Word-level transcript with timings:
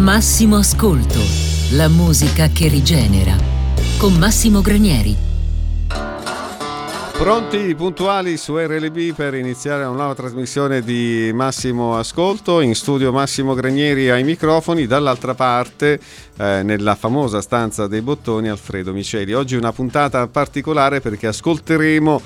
Massimo 0.00 0.56
Ascolto, 0.56 1.18
la 1.72 1.86
musica 1.88 2.48
che 2.48 2.68
rigenera. 2.68 3.36
Con 3.98 4.14
Massimo 4.14 4.62
Granieri. 4.62 5.14
Pronti, 7.18 7.74
puntuali 7.74 8.38
su 8.38 8.56
RLB 8.56 9.14
per 9.14 9.34
iniziare 9.34 9.84
una 9.84 9.96
nuova 9.96 10.14
trasmissione 10.14 10.80
di 10.80 11.30
Massimo 11.34 11.98
Ascolto. 11.98 12.62
In 12.62 12.74
studio 12.74 13.12
Massimo 13.12 13.52
Granieri 13.52 14.08
ai 14.08 14.24
microfoni, 14.24 14.86
dall'altra 14.86 15.34
parte, 15.34 16.00
eh, 16.38 16.62
nella 16.62 16.94
famosa 16.94 17.42
stanza 17.42 17.86
dei 17.86 18.00
bottoni, 18.00 18.48
Alfredo 18.48 18.94
Miceli. 18.94 19.34
Oggi 19.34 19.54
una 19.54 19.72
puntata 19.72 20.26
particolare 20.28 21.02
perché 21.02 21.26
ascolteremo 21.26 22.22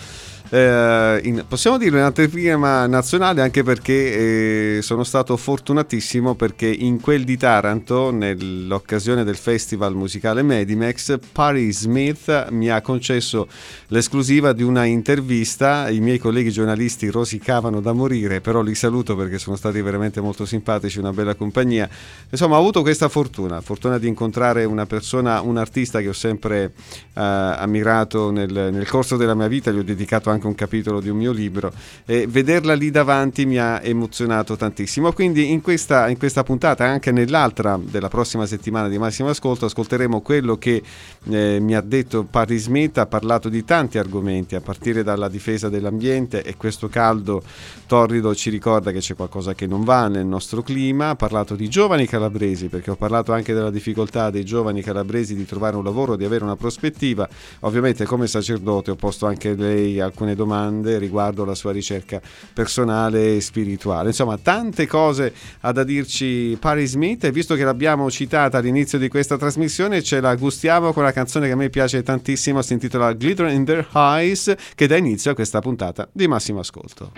eh, 0.50 1.20
in, 1.24 1.45
possiamo 1.48 1.79
dire 1.79 1.96
un'anteprima 1.96 2.86
nazionale 2.86 3.40
anche 3.40 3.62
perché 3.62 4.77
eh, 4.77 4.82
sono 4.82 5.02
stato 5.02 5.36
fortunatissimo 5.36 6.34
perché 6.34 6.66
in 6.66 7.00
quel 7.00 7.24
di 7.24 7.36
Taranto, 7.36 8.10
nell'occasione 8.10 9.24
del 9.24 9.36
festival 9.36 9.95
musicale 9.95 10.42
Medimex, 10.42 11.19
Paris 11.33 11.80
Smith 11.80 12.50
mi 12.50 12.69
ha 12.69 12.80
concesso 12.83 13.48
l'esclusiva 13.88 14.52
di 14.52 14.62
una 14.62 14.84
intervista. 14.84 15.88
I 15.88 16.00
miei 16.00 16.19
colleghi 16.19 16.50
giornalisti 16.50 17.08
rosicavano 17.08 17.80
da 17.80 17.92
morire, 17.92 18.41
però 18.41 18.61
li 18.61 18.74
saluto 18.74 19.16
perché 19.16 19.38
sono 19.38 19.56
stati 19.56 19.80
veramente 19.80 20.20
molto 20.20 20.45
simpatici, 20.45 20.98
una 20.98 21.12
bella 21.12 21.34
compagnia. 21.34 21.88
Insomma, 22.30 22.56
ho 22.56 22.61
avuto 22.61 22.83
questa 22.83 23.08
fortuna, 23.08 23.61
fortuna 23.61 23.98
di 23.98 24.08
incontrare 24.08 24.64
una 24.64 24.86
persona, 24.86 25.41
un 25.41 25.56
artista 25.56 26.00
che 26.00 26.08
ho 26.08 26.12
sempre 26.12 26.72
eh, 27.14 27.20
ammirato 27.20 28.30
nel, 28.30 28.52
nel 28.52 28.88
corso 28.88 29.16
della 29.16 29.34
mia 29.34 29.48
vita, 29.48 29.70
gli 29.70 29.78
ho 29.78 29.83
dedicato 29.83 30.30
anche 30.30 30.34
un 30.43 30.55
capitolo 30.55 31.01
di 31.01 31.09
un 31.09 31.16
mio 31.16 31.33
libro 31.33 31.73
e 32.05 32.27
vederla 32.27 32.75
lì 32.75 32.91
davanti 32.91 33.47
mi 33.47 33.59
ha 33.59 33.80
emozionato 33.83 34.56
tantissimo. 34.56 35.12
Quindi 35.12 35.51
in 35.51 35.61
questa, 35.61 36.09
in 36.09 36.19
questa 36.19 36.42
puntata, 36.42 36.84
anche 36.84 37.12
nell'altra 37.12 37.79
della 37.80 38.09
prossima 38.09 38.47
settimana 38.47 38.89
di 38.89 38.98
Massimo 38.98 39.28
Ascolto, 39.28 39.66
ascolteremo 39.66 40.20
quello 40.20 40.56
che 40.56 40.83
eh, 41.31 41.58
mi 41.61 41.75
ha 41.75 41.81
detto 41.81 42.25
Patti 42.25 42.56
Smith, 42.56 42.98
ha 42.98 43.06
parlato 43.06 43.48
di 43.48 43.64
tanti 43.64 43.98
argomenti, 43.98 44.55
a 44.55 44.61
partire 44.61 45.03
dalla 45.03 45.28
difesa 45.28 45.69
dell'ambiente 45.69 46.42
e 46.42 46.56
questo 46.56 46.89
caldo 46.89 47.42
torrido 47.86 48.34
ci 48.34 48.51
ricorda 48.51 48.91
che 48.91 48.98
c'è 48.98 49.14
qualcosa 49.14 49.55
che 49.55 49.67
non 49.67 49.84
va 49.84 50.08
nel 50.08 50.27
nostro 50.27 50.62
clima, 50.62 51.11
ha 51.11 51.17
parlato 51.17 51.55
di 51.55 51.69
giovani 51.69 52.06
calabresi, 52.06 52.69
perché 52.69 52.91
ho 52.91 52.97
parlato 52.97 53.33
anche 53.33 53.53
della 53.53 53.70
difficoltà 53.70 54.30
dei 54.30 54.45
giovani 54.45 54.83
calabresi 54.83 55.34
di 55.34 55.45
trovare 55.45 55.77
un 55.77 55.84
lavoro, 55.84 56.17
di 56.17 56.25
avere 56.25 56.45
una 56.45 56.56
prospettiva. 56.56 57.28
Ovviamente 57.61 58.05
come 58.05 58.27
sacerdote 58.27 58.91
ho 58.91 58.97
posto 58.97 59.27
anche 59.27 59.55
lei 59.55 60.01
alcune 60.01 60.23
alcune 60.25 60.34
domande 60.34 60.98
riguardo 60.98 61.44
la 61.44 61.55
sua 61.55 61.72
ricerca 61.72 62.20
personale 62.53 63.36
e 63.36 63.41
spirituale. 63.41 64.08
Insomma, 64.08 64.39
tante 64.39 64.86
cose 64.86 65.33
ha 65.61 65.72
da 65.72 65.84
dirci 65.84 66.56
Paris 66.58 66.92
Smith 66.92 67.25
e 67.25 67.30
visto 67.30 67.55
che 67.55 67.64
l'abbiamo 67.64 68.11
citata 68.11 68.58
all'inizio 68.58 68.98
di 68.98 69.08
questa 69.08 69.36
trasmissione 69.36 70.02
ce 70.02 70.20
la 70.20 70.34
gustiamo 70.34 70.92
con 70.92 71.02
una 71.02 71.12
canzone 71.12 71.47
che 71.47 71.52
a 71.52 71.56
me 71.56 71.70
piace 71.70 72.02
tantissimo, 72.02 72.62
si 72.62 72.72
intitola 72.72 73.12
Glitter 73.12 73.48
in 73.48 73.64
Their 73.64 73.89
Eyes, 73.95 74.55
che 74.75 74.86
dà 74.86 74.97
inizio 74.97 75.30
a 75.30 75.34
questa 75.34 75.61
puntata 75.61 76.08
di 76.12 76.27
Massimo 76.27 76.61
Ascolto. 76.61 77.12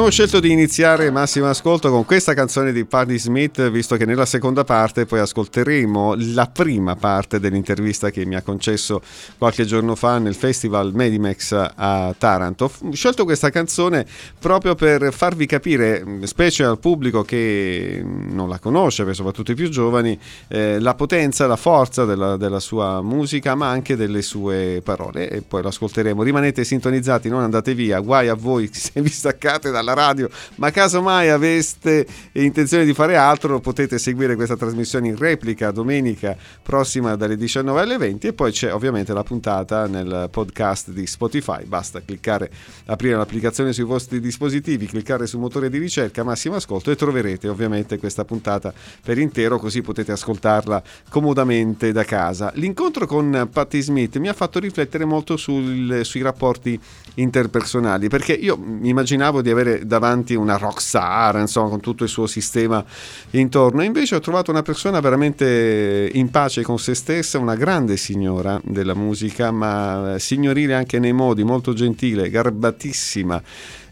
Abbiamo 0.00 0.16
scelto 0.16 0.40
di 0.40 0.50
iniziare 0.50 1.10
Massimo 1.10 1.46
Ascolto 1.46 1.90
con 1.90 2.06
questa 2.06 2.32
canzone 2.32 2.72
di 2.72 2.86
Patti 2.86 3.18
Smith, 3.18 3.68
visto 3.68 3.98
che 3.98 4.06
nella 4.06 4.24
seconda 4.24 4.64
parte 4.64 5.04
poi 5.04 5.18
ascolteremo 5.18 6.14
la 6.32 6.46
prima 6.46 6.96
parte 6.96 7.38
dell'intervista 7.38 8.08
che 8.08 8.24
mi 8.24 8.34
ha 8.34 8.40
concesso 8.40 9.02
qualche 9.36 9.66
giorno 9.66 9.94
fa 9.94 10.16
nel 10.16 10.34
festival 10.34 10.94
Medimex 10.94 11.52
a 11.52 12.14
Taranto. 12.16 12.72
Ho 12.82 12.92
scelto 12.92 13.24
questa 13.24 13.50
canzone 13.50 14.06
proprio 14.38 14.74
per 14.74 15.12
farvi 15.12 15.44
capire, 15.44 16.02
specie 16.22 16.64
al 16.64 16.78
pubblico 16.78 17.22
che 17.22 18.02
non 18.02 18.48
la 18.48 18.58
conosce, 18.58 19.12
soprattutto 19.12 19.52
i 19.52 19.54
più 19.54 19.68
giovani, 19.68 20.18
eh, 20.48 20.80
la 20.80 20.94
potenza, 20.94 21.46
la 21.46 21.56
forza 21.56 22.06
della, 22.06 22.38
della 22.38 22.60
sua 22.60 23.02
musica, 23.02 23.54
ma 23.54 23.68
anche 23.68 23.96
delle 23.96 24.22
sue 24.22 24.80
parole. 24.82 25.28
E 25.28 25.42
poi 25.42 25.60
lo 25.60 25.68
ascolteremo. 25.68 26.22
Rimanete 26.22 26.64
sintonizzati, 26.64 27.28
non 27.28 27.42
andate 27.42 27.74
via, 27.74 28.00
guai 28.00 28.28
a 28.28 28.34
voi 28.34 28.70
se 28.72 28.92
vi 29.02 29.10
staccate 29.10 29.70
dalla 29.70 29.88
radio, 29.94 30.28
ma 30.56 30.70
casomai 30.70 31.28
aveste 31.30 32.06
intenzione 32.32 32.84
di 32.84 32.94
fare 32.94 33.16
altro, 33.16 33.60
potete 33.60 33.98
seguire 33.98 34.34
questa 34.34 34.56
trasmissione 34.56 35.08
in 35.08 35.16
replica 35.16 35.70
domenica 35.70 36.36
prossima 36.62 37.16
dalle 37.16 37.36
19 37.36 37.80
alle 37.80 37.96
20 37.96 38.26
e 38.28 38.32
poi 38.32 38.52
c'è 38.52 38.72
ovviamente 38.72 39.12
la 39.12 39.22
puntata 39.22 39.86
nel 39.86 40.28
podcast 40.30 40.90
di 40.90 41.06
Spotify. 41.06 41.64
Basta 41.64 42.00
cliccare, 42.02 42.50
aprire 42.86 43.16
l'applicazione 43.16 43.72
sui 43.72 43.84
vostri 43.84 44.20
dispositivi, 44.20 44.86
cliccare 44.86 45.26
sul 45.26 45.40
motore 45.40 45.70
di 45.70 45.78
ricerca 45.78 46.22
Massimo 46.22 46.56
Ascolto 46.56 46.90
e 46.90 46.96
troverete 46.96 47.48
ovviamente 47.48 47.98
questa 47.98 48.24
puntata 48.24 48.72
per 49.02 49.18
intero, 49.18 49.58
così 49.58 49.82
potete 49.82 50.12
ascoltarla 50.12 50.82
comodamente 51.08 51.92
da 51.92 52.04
casa. 52.04 52.52
L'incontro 52.54 53.06
con 53.06 53.48
Patti 53.52 53.80
Smith 53.80 54.16
mi 54.18 54.28
ha 54.28 54.32
fatto 54.32 54.58
riflettere 54.58 55.04
molto 55.04 55.36
sul, 55.36 56.00
sui 56.04 56.22
rapporti 56.22 56.78
interpersonali 57.14 58.08
perché 58.08 58.32
io 58.32 58.58
immaginavo 58.82 59.42
di 59.42 59.50
avere 59.50 59.79
davanti 59.84 60.34
una 60.34 60.56
rockstar, 60.56 61.38
insomma, 61.38 61.68
con 61.68 61.80
tutto 61.80 62.04
il 62.04 62.08
suo 62.08 62.26
sistema 62.26 62.84
intorno. 63.30 63.82
Invece 63.82 64.16
ho 64.16 64.20
trovato 64.20 64.50
una 64.50 64.62
persona 64.62 65.00
veramente 65.00 66.10
in 66.12 66.30
pace 66.30 66.62
con 66.62 66.78
se 66.78 66.94
stessa, 66.94 67.38
una 67.38 67.56
grande 67.56 67.96
signora 67.96 68.60
della 68.64 68.94
musica, 68.94 69.50
ma 69.50 70.16
signorile 70.18 70.74
anche 70.74 70.98
nei 70.98 71.12
modi, 71.12 71.44
molto 71.44 71.72
gentile, 71.72 72.30
garbatissima 72.30 73.42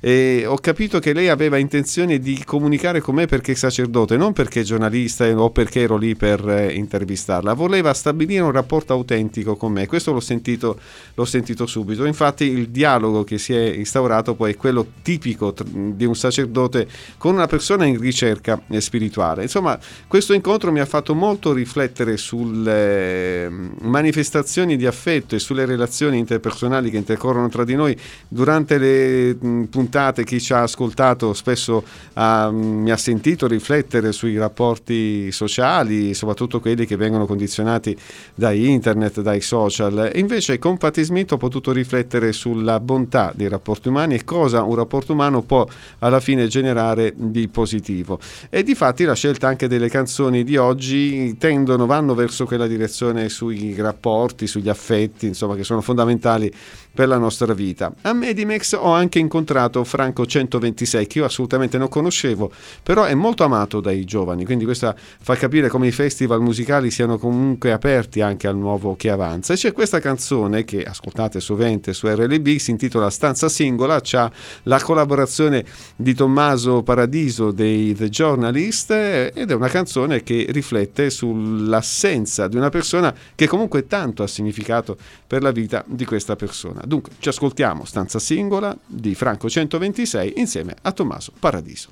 e 0.01 0.45
ho 0.47 0.57
capito 0.59 0.99
che 0.99 1.13
lei 1.13 1.29
aveva 1.29 1.57
intenzione 1.57 2.19
di 2.19 2.43
comunicare 2.45 3.01
con 3.01 3.15
me 3.15 3.27
perché 3.27 3.55
sacerdote, 3.55 4.17
non 4.17 4.33
perché 4.33 4.63
giornalista 4.63 5.29
o 5.29 5.51
perché 5.51 5.83
ero 5.83 5.97
lì 5.97 6.15
per 6.15 6.49
eh, 6.49 6.73
intervistarla, 6.73 7.53
voleva 7.55 7.93
stabilire 7.93 8.43
un 8.43 8.53
rapporto 8.53 8.93
autentico 8.93 9.57
con 9.57 9.73
me, 9.73 9.87
questo 9.87 10.13
l'ho 10.13 10.21
sentito, 10.21 10.79
l'ho 11.15 11.25
sentito 11.25 11.67
subito, 11.67 12.05
infatti 12.05 12.45
il 12.45 12.69
dialogo 12.69 13.25
che 13.25 13.39
si 13.39 13.55
è 13.55 13.73
instaurato 13.75 14.35
poi 14.35 14.53
è 14.53 14.57
quello 14.57 14.87
tipico 15.03 15.55
di 15.67 16.05
un 16.05 16.15
sacerdote 16.15 16.87
con 17.17 17.35
una 17.35 17.47
persona 17.47 17.85
in 17.85 17.99
ricerca 17.99 18.61
spirituale, 18.79 19.43
insomma 19.43 19.79
questo 20.07 20.33
incontro 20.33 20.71
mi 20.71 20.81
ha 20.81 20.87
fatto 20.87 21.15
molto 21.15 21.53
riflettere 21.53 22.17
sulle 22.17 23.51
mm, 23.51 23.69
manifestazioni 23.81 24.77
di 24.77 24.87
affetto 24.87 25.35
e 25.35 25.39
sulle 25.39 25.65
relazioni 25.65 26.19
interpersonali 26.19 26.91
che 26.91 26.97
intercorrono 26.97 27.49
tra 27.49 27.65
di 27.65 27.75
noi 27.75 27.97
durante 28.29 28.79
le 28.79 29.37
puntate 29.69 29.88
puntate, 29.89 30.25
chi 30.25 30.39
ci 30.39 30.53
ha 30.53 30.63
ascoltato 30.63 31.33
spesso 31.33 31.83
uh, 32.13 32.51
mi 32.53 32.91
ha 32.91 32.97
sentito 32.99 33.47
riflettere 33.47 34.13
sui 34.13 34.37
rapporti 34.37 35.33
sociali, 35.33 36.13
soprattutto 36.13 36.61
quelli 36.61 36.85
che 36.85 36.97
vengono 36.97 37.25
condizionati 37.25 37.97
da 38.35 38.53
internet, 38.53 39.23
dai 39.23 39.41
social. 39.41 40.11
Invece 40.15 40.59
con 40.59 40.77
Patti 40.77 41.03
Smith 41.03 41.33
ho 41.33 41.39
potuto 41.39 41.73
riflettere 41.73 42.33
sulla 42.33 42.81
bontà 42.81 43.33
dei 43.35 43.49
rapporti 43.49 43.89
umani 43.89 44.17
e 44.17 44.25
cosa 44.25 44.63
un 44.63 44.75
rapporto 44.75 45.15
umano 45.15 45.41
può 45.41 45.67
alla 46.01 46.21
fine 46.21 46.47
generare 46.49 47.15
di 47.17 47.49
positivo. 47.49 48.21
E 48.51 48.63
di 48.63 48.75
fatti 48.75 49.05
la 49.05 49.15
scelta 49.15 49.49
anche 49.49 49.69
delle 49.69 49.89
canzoni 49.89 50.45
di 50.45 50.59
oggi 50.59 51.35
tendono, 51.39 51.87
vanno 51.87 52.15
verso 52.15 52.45
quella 52.45 52.67
direzione 52.67 53.31
sui 53.31 53.75
rapporti, 53.79 54.47
sugli 54.47 54.69
affetti, 54.69 55.27
insomma, 55.27 55.57
che 55.57 55.65
sono 55.65 55.81
fondamentali 55.81 56.53
per 56.99 57.07
la 57.07 57.17
nostra 57.17 57.55
vita. 57.55 57.93
A 58.03 58.13
Medimex 58.13 58.73
ho 58.77 58.91
anche 58.91 59.21
incontrato 59.21 59.85
Franco 59.85 60.27
126, 60.27 61.07
che 61.07 61.19
io 61.19 61.27
assolutamente 61.27 61.79
non 61.79 61.87
conoscevo, 61.87 62.51
però 62.83 63.05
è 63.05 63.15
molto 63.15 63.45
amato 63.45 63.79
dai 63.79 64.05
giovani, 64.05 64.45
quindi 64.45 64.65
questo 64.65 64.93
fa 65.21 65.37
capire 65.37 65.69
come 65.69 65.87
i 65.87 65.93
festival 65.93 66.41
musicali 66.41 66.91
siano 66.91 67.17
comunque 67.17 67.71
aperti 67.71 68.21
anche 68.21 68.49
al 68.49 68.57
nuovo 68.57 68.97
che 68.97 69.11
avanza. 69.11 69.53
E 69.53 69.57
c'è 69.57 69.71
questa 69.71 70.01
canzone 70.01 70.65
che 70.65 70.83
ascoltate 70.83 71.39
sovente 71.39 71.93
su 71.93 72.09
RLB, 72.09 72.57
si 72.57 72.73
intitola 72.73 73.11
Stanza 73.11 73.49
Singola, 73.49 74.01
c'ha 74.03 74.29
la 74.65 74.81
collaborazione 74.83 75.65
di 75.95 76.15
Tommaso 76.15 76.83
Paradiso 76.83 77.53
dei 77.53 77.95
The 77.95 78.09
Journalist 78.09 78.91
ed 78.91 79.49
è 79.49 79.55
una 79.55 79.69
canzone 79.69 80.25
che 80.25 80.47
riflette 80.49 81.11
sull'assenza 81.11 82.49
di 82.49 82.57
una 82.57 82.71
persona 82.71 83.15
che 83.37 83.47
comunque 83.47 83.87
tanto 83.87 84.25
ha 84.25 84.27
significato 84.27 84.97
per 85.25 85.43
la 85.43 85.53
vita 85.53 85.85
di 85.87 86.05
questa 86.05 86.35
persona. 86.35 86.87
Dunque, 86.89 87.13
ci 87.19 87.29
ascoltiamo 87.29 87.85
Stanza 87.85 88.19
Singola 88.19 88.75
di 88.87 89.15
Franco 89.15 89.51
126 89.51 90.33
insieme 90.37 90.75
a 90.81 90.91
Tommaso 90.93 91.33
Paradiso. 91.39 91.91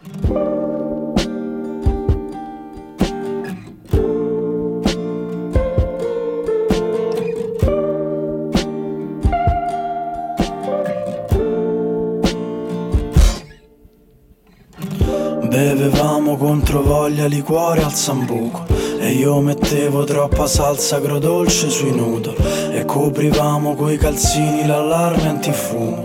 Bevevamo 15.46 16.38
contro 16.38 16.80
voglia 16.80 17.26
liquore 17.26 17.82
al 17.82 17.92
sambuco 17.92 18.75
E 19.06 19.12
io 19.12 19.40
mettevo 19.40 20.02
troppa 20.02 20.48
salsa 20.48 20.96
agrodolce 20.96 21.70
sui 21.70 21.94
noodle 21.94 22.74
e 22.76 22.84
coprivamo 22.84 23.76
coi 23.76 23.98
calzini 23.98 24.66
l'allarme 24.66 25.28
antifumo. 25.28 26.04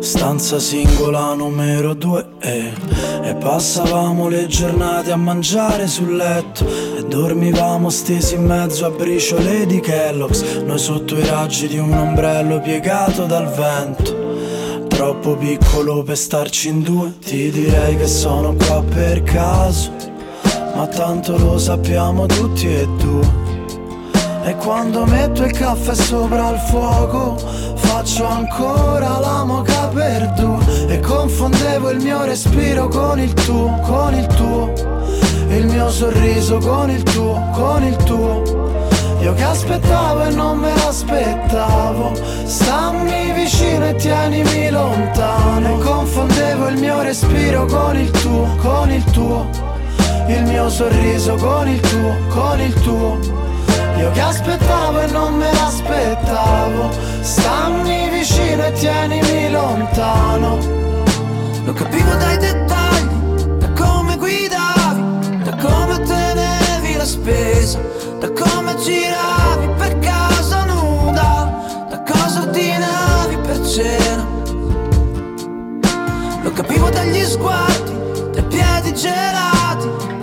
Stanza 0.00 0.58
singola 0.58 1.32
numero 1.32 1.94
due 1.94 2.26
eh. 2.40 2.72
E 3.22 3.34
passavamo 3.36 4.28
le 4.28 4.46
giornate 4.48 5.12
a 5.12 5.16
mangiare 5.16 5.86
sul 5.86 6.16
letto 6.16 6.66
E 6.98 7.04
dormivamo 7.06 7.88
stesi 7.88 8.34
in 8.34 8.44
mezzo 8.44 8.84
a 8.84 8.90
briciole 8.90 9.64
di 9.64 9.80
Kellogg's. 9.80 10.42
Noi 10.62 10.78
sotto 10.78 11.16
i 11.16 11.24
raggi 11.24 11.68
di 11.68 11.78
un 11.78 11.90
ombrello 11.90 12.60
piegato 12.60 13.24
dal 13.24 13.48
vento. 13.48 14.84
Troppo 14.88 15.36
piccolo 15.36 16.02
per 16.02 16.18
starci 16.18 16.68
in 16.68 16.82
due 16.82 17.14
Ti 17.18 17.50
direi 17.50 17.96
che 17.96 18.06
sono 18.06 18.54
qua 18.56 18.82
per 18.82 19.22
caso 19.22 20.18
Ma 20.80 20.86
tanto 20.86 21.36
lo 21.36 21.58
sappiamo 21.58 22.24
tutti 22.24 22.66
e 22.66 22.88
due. 22.96 23.28
E 24.44 24.56
quando 24.56 25.04
metto 25.04 25.44
il 25.44 25.52
caffè 25.52 25.94
sopra 25.94 26.48
il 26.48 26.58
fuoco 26.58 27.36
Faccio 27.74 28.24
ancora 28.24 29.18
la 29.18 29.44
moca 29.44 29.88
per 29.88 30.32
due. 30.38 30.86
E 30.88 30.98
confondevo 31.00 31.90
il 31.90 32.00
mio 32.00 32.24
respiro 32.24 32.88
con 32.88 33.20
il 33.20 33.30
tuo, 33.34 33.78
con 33.82 34.14
il 34.14 34.26
tuo. 34.28 34.72
Il 35.50 35.66
mio 35.66 35.90
sorriso 35.90 36.56
con 36.56 36.88
il 36.88 37.02
tuo, 37.02 37.50
con 37.52 37.84
il 37.84 37.96
tuo. 37.96 38.42
Io 39.20 39.34
che 39.34 39.42
aspettavo 39.42 40.22
e 40.22 40.30
non 40.30 40.60
me 40.60 40.74
l'aspettavo. 40.76 42.12
Stammi 42.44 43.32
vicino 43.32 43.86
e 43.86 43.96
tienimi 43.96 44.70
lontano. 44.70 45.78
E 45.78 45.78
confondevo 45.84 46.68
il 46.68 46.78
mio 46.78 47.02
respiro 47.02 47.66
con 47.66 47.98
il 47.98 48.10
tuo, 48.10 48.56
con 48.62 48.90
il 48.90 49.04
tuo 49.10 49.69
Il 50.30 50.44
mio 50.44 50.68
sorriso 50.68 51.34
con 51.34 51.68
il 51.68 51.80
tuo, 51.80 52.16
con 52.28 52.60
il 52.60 52.72
tuo. 52.82 53.18
Io 53.98 54.10
che 54.12 54.20
aspettavo 54.20 55.00
e 55.00 55.06
non 55.08 55.34
me 55.34 55.52
l'aspettavo. 55.52 56.88
Stammi 57.20 58.08
vicino 58.10 58.64
e 58.64 58.72
tienimi 58.72 59.50
lontano. 59.50 60.80
Lo 61.64 61.72
capivo 61.72 62.14
dai 62.14 62.36
dettagli 62.38 63.44
Da 63.58 63.70
come 63.72 64.16
guidavi 64.16 65.42
Da 65.44 65.56
come 65.56 66.00
tenevi 66.00 66.96
la 66.96 67.04
spesa 67.04 67.78
Da 68.18 68.30
come 68.32 68.74
giravi 68.76 69.68
per 69.76 69.98
casa 69.98 70.64
nuda 70.64 71.86
Da 71.90 72.02
cosa 72.02 72.40
ordinavi 72.40 73.36
per 73.38 73.66
cena. 73.66 74.26
Lo 76.42 76.50
capivo 76.52 76.88
dagli 76.88 77.22
sguardi 77.24 77.92
Dai 78.32 78.44
piedi 78.44 78.94
gelati 78.94 79.49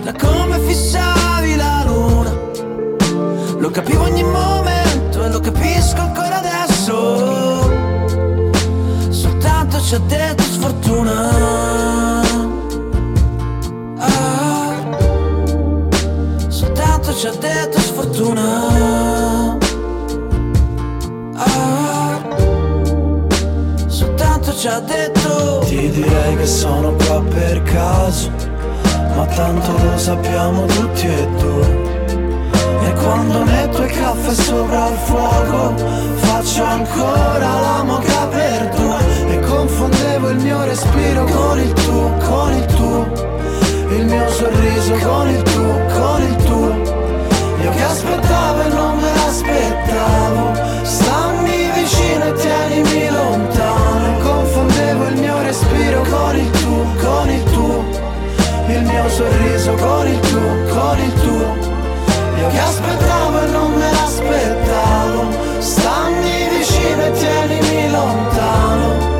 Da 0.08 0.14
come 0.26 0.58
fissavi 0.60 1.54
la 1.56 1.82
luna. 1.84 2.32
Lo 3.58 3.68
capivo 3.70 4.04
ogni 4.04 4.22
momento 4.24 5.22
e 5.22 5.28
lo 5.28 5.38
capisco 5.38 6.00
ancora 6.00 6.38
adesso. 6.38 7.60
Soltanto 9.10 9.78
ci 9.82 9.96
ha 9.96 9.98
detto 9.98 10.42
sfortuna. 10.44 12.22
Ah, 13.98 14.74
Soltanto 16.48 17.14
ci 17.14 17.26
ha 17.26 17.32
detto 17.38 17.78
sfortuna. 17.78 19.58
Ah, 21.34 22.18
Soltanto 23.86 24.54
ci 24.56 24.68
ha 24.68 24.80
detto. 24.80 25.58
Ti 25.66 25.90
direi 25.90 26.36
che 26.36 26.46
sono 26.46 26.92
qua 26.94 27.22
per 27.24 27.62
caso, 27.64 28.30
ma 29.18 29.26
tanto 29.26 29.72
lo 29.72 29.98
sappiamo 29.98 30.64
tutti 30.66 31.06
e 31.06 31.28
due. 31.38 31.66
E 32.86 32.92
quando 33.02 33.42
metto 33.42 33.82
il 33.82 33.90
caffè 33.90 34.32
sopra 34.32 34.88
il 34.90 34.98
fuoco, 34.98 35.74
faccio 36.14 36.62
ancora 36.62 37.60
la 37.66 37.82
moca 37.82 38.26
per 38.28 38.68
due. 38.76 39.32
E 39.32 39.40
confondevo 39.40 40.28
il 40.28 40.38
mio 40.38 40.64
respiro 40.64 41.24
con 41.24 41.58
il 41.58 41.72
tuo, 41.72 42.12
con 42.28 42.52
il 42.52 42.66
tuo. 42.76 43.06
Il 43.96 44.04
mio 44.06 44.28
sorriso 44.28 44.94
con 45.04 45.28
il 45.28 45.42
tuo, 45.42 45.72
con 45.98 46.22
il 46.22 46.36
tuo. 46.44 46.96
Io 47.62 47.70
che 47.70 47.82
aspettavo 47.82 48.62
e 48.62 48.68
non 48.68 48.96
me 48.98 49.12
l'aspettavo 49.14 50.54
Stammi 50.84 51.70
vicino 51.74 52.24
e 52.26 52.32
tienimi 52.34 53.10
lontano 53.10 54.18
Confondevo 54.22 55.06
il 55.06 55.16
mio 55.18 55.42
respiro 55.42 56.02
con 56.02 56.36
il 56.36 56.50
tuo, 56.50 56.84
con 57.02 57.30
il 57.30 57.42
tuo 57.42 57.57
Il 58.68 58.84
mio 58.84 59.08
sorriso 59.08 59.74
con 59.74 60.06
il 60.06 60.20
tuo, 60.20 60.74
con 60.74 60.98
il 60.98 61.12
tuo. 61.14 61.56
Io 62.38 62.48
che 62.48 62.58
aspettavo 62.58 63.40
e 63.40 63.46
non 63.46 63.72
me 63.72 63.90
l'aspettavo. 63.90 65.26
Stammi 65.58 66.48
vicino 66.50 67.06
e 67.06 67.10
tienimi 67.12 67.90
lontano 67.90 69.17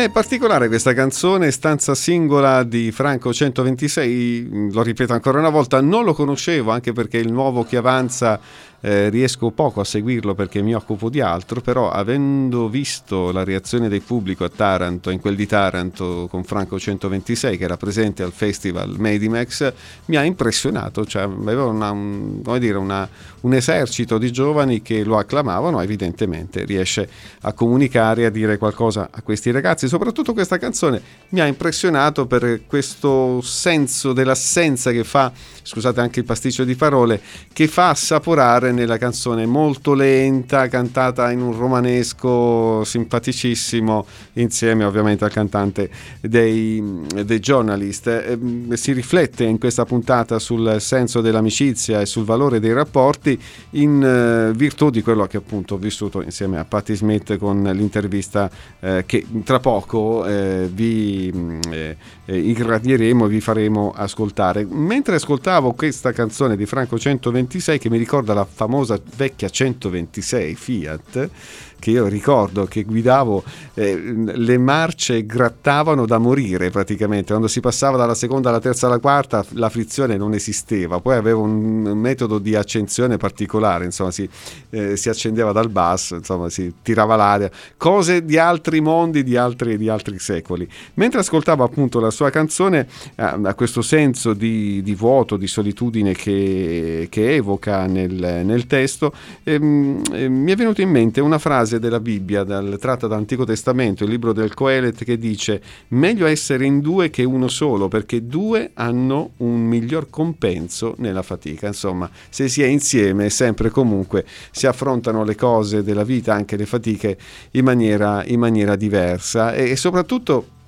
È 0.00 0.08
particolare 0.08 0.68
questa 0.68 0.94
canzone, 0.94 1.50
stanza 1.50 1.94
singola 1.94 2.62
di 2.62 2.90
Franco 2.90 3.34
126, 3.34 4.70
lo 4.72 4.82
ripeto 4.82 5.12
ancora 5.12 5.40
una 5.40 5.50
volta, 5.50 5.82
non 5.82 6.04
lo 6.04 6.14
conoscevo 6.14 6.70
anche 6.70 6.92
perché 6.92 7.18
il 7.18 7.30
nuovo 7.30 7.64
che 7.64 7.76
avanza 7.76 8.40
eh, 8.80 9.08
riesco 9.10 9.50
poco 9.50 9.80
a 9.80 9.84
seguirlo 9.84 10.34
perché 10.34 10.62
mi 10.62 10.74
occupo 10.74 11.10
di 11.10 11.20
altro, 11.20 11.60
però 11.60 11.90
avendo 11.90 12.68
visto 12.68 13.30
la 13.30 13.44
reazione 13.44 13.88
del 13.88 14.02
pubblico 14.02 14.44
a 14.44 14.48
Taranto, 14.48 15.10
in 15.10 15.20
quel 15.20 15.36
di 15.36 15.46
Taranto 15.46 16.26
con 16.30 16.44
Franco 16.44 16.78
126 16.78 17.58
che 17.58 17.64
era 17.64 17.76
presente 17.76 18.22
al 18.22 18.32
festival 18.32 18.94
Medimex, 18.98 19.72
mi 20.06 20.16
ha 20.16 20.24
impressionato, 20.24 21.04
cioè 21.04 21.22
aveva 21.22 21.66
una, 21.66 21.90
un, 21.90 22.40
dire, 22.58 22.78
una, 22.78 23.08
un 23.40 23.54
esercito 23.54 24.18
di 24.18 24.32
giovani 24.32 24.80
che 24.82 25.04
lo 25.04 25.18
acclamavano, 25.18 25.80
evidentemente 25.80 26.64
riesce 26.64 27.08
a 27.42 27.52
comunicare, 27.52 28.26
a 28.26 28.30
dire 28.30 28.56
qualcosa 28.56 29.08
a 29.10 29.22
questi 29.22 29.50
ragazzi, 29.50 29.88
soprattutto 29.88 30.32
questa 30.32 30.58
canzone 30.58 31.02
mi 31.30 31.40
ha 31.40 31.46
impressionato 31.46 32.26
per 32.26 32.62
questo 32.66 33.40
senso 33.42 34.12
dell'assenza 34.12 34.90
che 34.90 35.04
fa, 35.04 35.30
scusate 35.62 36.00
anche 36.00 36.20
il 36.20 36.24
pasticcio 36.24 36.64
di 36.64 36.74
parole, 36.74 37.20
che 37.52 37.68
fa 37.68 37.90
assaporare 37.90 38.69
nella 38.72 38.98
canzone 38.98 39.46
molto 39.46 39.94
lenta, 39.94 40.68
cantata 40.68 41.30
in 41.30 41.40
un 41.40 41.56
romanesco 41.56 42.84
simpaticissimo, 42.84 44.06
insieme 44.34 44.84
ovviamente 44.84 45.24
al 45.24 45.30
cantante 45.30 45.90
dei, 46.20 46.82
dei 47.24 47.38
Journalist. 47.38 48.06
Eh, 48.06 48.76
si 48.76 48.92
riflette 48.92 49.44
in 49.44 49.58
questa 49.58 49.84
puntata 49.84 50.38
sul 50.38 50.76
senso 50.80 51.20
dell'amicizia 51.20 52.00
e 52.00 52.06
sul 52.06 52.24
valore 52.24 52.60
dei 52.60 52.72
rapporti 52.72 53.38
in 53.70 54.02
eh, 54.02 54.52
virtù 54.56 54.90
di 54.90 55.02
quello 55.02 55.26
che 55.26 55.36
appunto 55.36 55.74
ho 55.74 55.78
vissuto 55.78 56.22
insieme 56.22 56.58
a 56.58 56.64
Patti 56.64 56.94
Smith 56.94 57.36
con 57.36 57.62
l'intervista 57.62 58.50
eh, 58.80 59.04
che 59.06 59.26
tra 59.44 59.60
poco 59.60 60.24
eh, 60.24 60.68
vi 60.72 61.58
eh, 61.70 61.96
eh, 62.24 62.38
irradieremo 62.38 63.26
e 63.26 63.28
vi 63.28 63.40
faremo 63.40 63.92
ascoltare. 63.94 64.64
Mentre 64.64 65.16
ascoltavo 65.16 65.72
questa 65.72 66.12
canzone 66.12 66.56
di 66.56 66.66
Franco 66.66 66.98
126 66.98 67.78
che 67.78 67.90
mi 67.90 67.98
ricorda 67.98 68.34
la 68.34 68.44
famosa 68.60 68.98
vecchia 69.16 69.48
126 69.48 70.54
Fiat 70.54 71.30
che 71.80 71.90
io 71.90 72.06
ricordo 72.06 72.66
che 72.66 72.84
guidavo, 72.84 73.42
eh, 73.74 74.14
le 74.24 74.58
marce 74.58 75.26
grattavano 75.26 76.06
da 76.06 76.18
morire 76.18 76.70
praticamente, 76.70 77.28
quando 77.28 77.48
si 77.48 77.58
passava 77.58 77.96
dalla 77.96 78.14
seconda 78.14 78.50
alla 78.50 78.60
terza 78.60 78.86
alla 78.86 79.00
quarta 79.00 79.44
la 79.54 79.68
frizione 79.68 80.16
non 80.16 80.34
esisteva, 80.34 81.00
poi 81.00 81.16
aveva 81.16 81.40
un 81.40 81.82
metodo 81.98 82.38
di 82.38 82.54
accensione 82.54 83.16
particolare, 83.16 83.84
insomma 83.86 84.12
si, 84.12 84.28
eh, 84.70 84.96
si 84.96 85.08
accendeva 85.08 85.50
dal 85.50 85.70
basso, 85.70 86.14
insomma 86.14 86.48
si 86.48 86.72
tirava 86.82 87.16
l'aria, 87.16 87.50
cose 87.76 88.24
di 88.24 88.38
altri 88.38 88.80
mondi, 88.80 89.24
di 89.24 89.36
altri, 89.36 89.76
di 89.76 89.88
altri 89.88 90.18
secoli. 90.18 90.68
Mentre 90.94 91.20
ascoltavo 91.20 91.64
appunto 91.64 91.98
la 91.98 92.10
sua 92.10 92.30
canzone, 92.30 92.86
eh, 93.16 93.22
a 93.22 93.54
questo 93.54 93.82
senso 93.82 94.34
di, 94.34 94.82
di, 94.82 94.94
vuoto, 94.94 95.36
di 95.36 95.46
solitudine 95.46 96.12
che, 96.12 97.08
che 97.10 97.34
evoca 97.34 97.86
nel, 97.86 98.42
nel 98.44 98.66
testo, 98.66 99.12
ehm, 99.42 100.02
eh, 100.12 100.28
mi 100.28 100.52
è 100.52 100.56
venuta 100.56 100.82
in 100.82 100.90
mente 100.90 101.20
una 101.20 101.38
frase 101.38 101.69
frase 101.70 101.78
della 101.78 102.00
Bibbia 102.00 102.42
dal, 102.42 102.78
tratta 102.80 103.06
dall'Antico 103.06 103.44
Testamento, 103.44 104.02
il 104.02 104.10
libro 104.10 104.32
del 104.32 104.54
Coelet, 104.54 105.04
che 105.04 105.16
dice 105.16 105.62
meglio 105.88 106.26
essere 106.26 106.64
in 106.64 106.80
due 106.80 107.10
che 107.10 107.22
uno 107.22 107.46
solo, 107.46 107.86
perché 107.86 108.26
due 108.26 108.72
hanno 108.74 109.32
un 109.38 109.60
miglior 109.60 110.10
compenso 110.10 110.94
nella 110.98 111.22
fatica. 111.22 111.68
Insomma, 111.68 112.10
se 112.28 112.48
si 112.48 112.62
è 112.62 112.66
insieme, 112.66 113.30
sempre 113.30 113.68
e 113.68 113.70
comunque 113.70 114.26
si 114.50 114.66
affrontano 114.66 115.22
le 115.22 115.36
cose 115.36 115.84
della 115.84 116.04
vita, 116.04 116.34
anche 116.34 116.56
le 116.56 116.66
fatiche, 116.66 117.16
in 117.52 117.64
maniera, 117.64 118.24
in 118.24 118.40
maniera 118.40 118.74
diversa 118.74 119.54
e, 119.54 119.70
e 119.70 119.76
soprattutto 119.76 120.58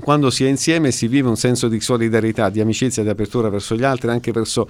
quando 0.00 0.30
si 0.30 0.44
è 0.44 0.48
insieme 0.48 0.90
si 0.90 1.06
vive 1.06 1.28
un 1.28 1.36
senso 1.36 1.68
di 1.68 1.78
solidarietà, 1.78 2.48
di 2.48 2.60
amicizia, 2.60 3.02
di 3.02 3.10
apertura 3.10 3.50
verso 3.50 3.76
gli 3.76 3.84
altri, 3.84 4.08
anche 4.08 4.32
verso 4.32 4.66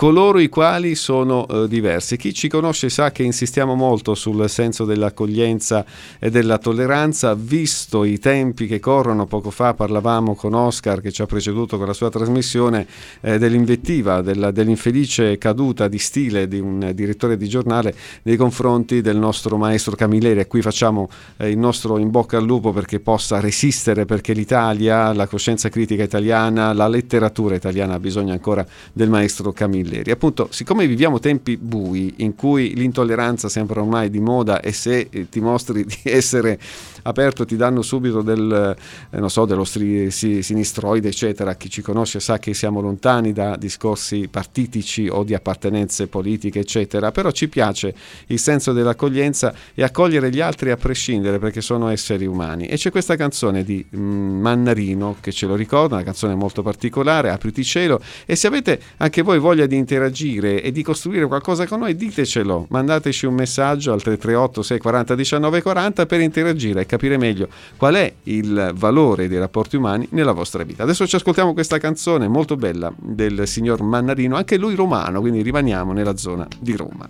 coloro 0.00 0.38
i 0.38 0.48
quali 0.48 0.94
sono 0.94 1.46
eh, 1.46 1.68
diversi. 1.68 2.16
Chi 2.16 2.32
ci 2.32 2.48
conosce 2.48 2.88
sa 2.88 3.12
che 3.12 3.22
insistiamo 3.22 3.74
molto 3.74 4.14
sul 4.14 4.48
senso 4.48 4.86
dell'accoglienza 4.86 5.84
e 6.18 6.30
della 6.30 6.56
tolleranza, 6.56 7.34
visto 7.34 8.04
i 8.04 8.18
tempi 8.18 8.66
che 8.66 8.80
corrono. 8.80 9.26
Poco 9.26 9.50
fa 9.50 9.74
parlavamo 9.74 10.34
con 10.34 10.54
Oscar 10.54 11.02
che 11.02 11.12
ci 11.12 11.20
ha 11.20 11.26
preceduto 11.26 11.76
con 11.76 11.86
la 11.86 11.92
sua 11.92 12.08
trasmissione 12.08 12.86
eh, 13.20 13.36
dell'invettiva, 13.36 14.22
della, 14.22 14.50
dell'infelice 14.50 15.36
caduta 15.36 15.86
di 15.86 15.98
stile 15.98 16.48
di 16.48 16.58
un 16.60 16.92
direttore 16.94 17.36
di 17.36 17.46
giornale 17.46 17.94
nei 18.22 18.36
confronti 18.36 19.02
del 19.02 19.18
nostro 19.18 19.58
maestro 19.58 19.96
Camilleri. 19.96 20.40
A 20.40 20.46
cui 20.46 20.62
facciamo 20.62 21.10
eh, 21.36 21.50
il 21.50 21.58
nostro 21.58 21.98
in 21.98 22.08
bocca 22.08 22.38
al 22.38 22.46
lupo 22.46 22.72
perché 22.72 23.00
possa 23.00 23.38
resistere, 23.38 24.06
perché 24.06 24.32
l'Italia, 24.32 25.12
la 25.12 25.26
coscienza 25.26 25.68
critica 25.68 26.02
italiana, 26.02 26.72
la 26.72 26.88
letteratura 26.88 27.54
italiana 27.54 27.96
ha 27.96 28.00
bisogno 28.00 28.32
ancora 28.32 28.66
del 28.94 29.10
maestro 29.10 29.52
Camilleri. 29.52 29.89
Milleri. 29.90 30.10
Appunto, 30.12 30.48
siccome 30.50 30.86
viviamo 30.86 31.18
tempi 31.18 31.56
bui 31.56 32.14
in 32.18 32.36
cui 32.36 32.74
l'intolleranza 32.74 33.48
sembra 33.48 33.80
ormai 33.80 34.08
di 34.08 34.20
moda 34.20 34.60
e 34.60 34.72
se 34.72 35.08
eh, 35.10 35.28
ti 35.28 35.40
mostri 35.40 35.84
di 35.84 35.98
essere 36.08 36.58
aperto 37.02 37.44
ti 37.44 37.56
danno 37.56 37.82
subito 37.82 38.22
del, 38.22 38.76
eh, 39.10 39.28
so, 39.28 39.44
dello 39.44 39.64
stri- 39.64 40.10
sinistroide, 40.10 41.08
eccetera. 41.08 41.54
Chi 41.54 41.70
ci 41.70 41.82
conosce 41.82 42.20
sa 42.20 42.38
che 42.38 42.54
siamo 42.54 42.80
lontani 42.80 43.32
da 43.32 43.56
discorsi 43.56 44.28
partitici 44.30 45.08
o 45.08 45.24
di 45.24 45.34
appartenenze 45.34 46.06
politiche, 46.06 46.60
eccetera. 46.60 47.10
Però 47.10 47.30
ci 47.30 47.48
piace 47.48 47.94
il 48.26 48.38
senso 48.38 48.72
dell'accoglienza 48.72 49.54
e 49.74 49.82
accogliere 49.82 50.30
gli 50.30 50.40
altri 50.40 50.70
a 50.70 50.76
prescindere 50.76 51.38
perché 51.38 51.60
sono 51.60 51.88
esseri 51.88 52.26
umani. 52.26 52.66
E 52.66 52.76
c'è 52.76 52.90
questa 52.90 53.16
canzone 53.16 53.64
di 53.64 53.84
mm, 53.94 54.40
Mannarino 54.40 55.16
che 55.20 55.32
ce 55.32 55.46
lo 55.46 55.54
ricorda, 55.54 55.96
una 55.96 56.04
canzone 56.04 56.34
molto 56.34 56.62
particolare, 56.62 57.30
Apriti 57.30 57.64
cielo. 57.64 58.00
E 58.26 58.36
se 58.36 58.46
avete 58.46 58.80
anche 58.98 59.22
voi 59.22 59.38
voglia 59.38 59.66
di 59.66 59.76
interagire 59.76 60.62
e 60.62 60.72
di 60.72 60.82
costruire 60.82 61.26
qualcosa 61.26 61.66
con 61.66 61.80
noi, 61.80 61.96
ditecelo. 61.96 62.66
Mandateci 62.68 63.26
un 63.26 63.34
messaggio 63.34 63.92
al 63.92 64.02
338 64.02 64.62
640 64.62 65.14
1940 65.14 66.06
per 66.06 66.20
interagire 66.20 66.86
capire 66.90 67.16
meglio 67.18 67.48
qual 67.76 67.94
è 67.94 68.12
il 68.24 68.72
valore 68.74 69.28
dei 69.28 69.38
rapporti 69.38 69.76
umani 69.76 70.08
nella 70.10 70.32
vostra 70.32 70.64
vita. 70.64 70.82
Adesso 70.82 71.06
ci 71.06 71.14
ascoltiamo 71.14 71.52
questa 71.52 71.78
canzone 71.78 72.26
molto 72.26 72.56
bella 72.56 72.92
del 72.96 73.46
signor 73.46 73.80
Mannarino, 73.80 74.34
anche 74.34 74.58
lui 74.58 74.74
romano, 74.74 75.20
quindi 75.20 75.40
rimaniamo 75.42 75.92
nella 75.92 76.16
zona 76.16 76.48
di 76.58 76.74
Roma. 76.74 77.08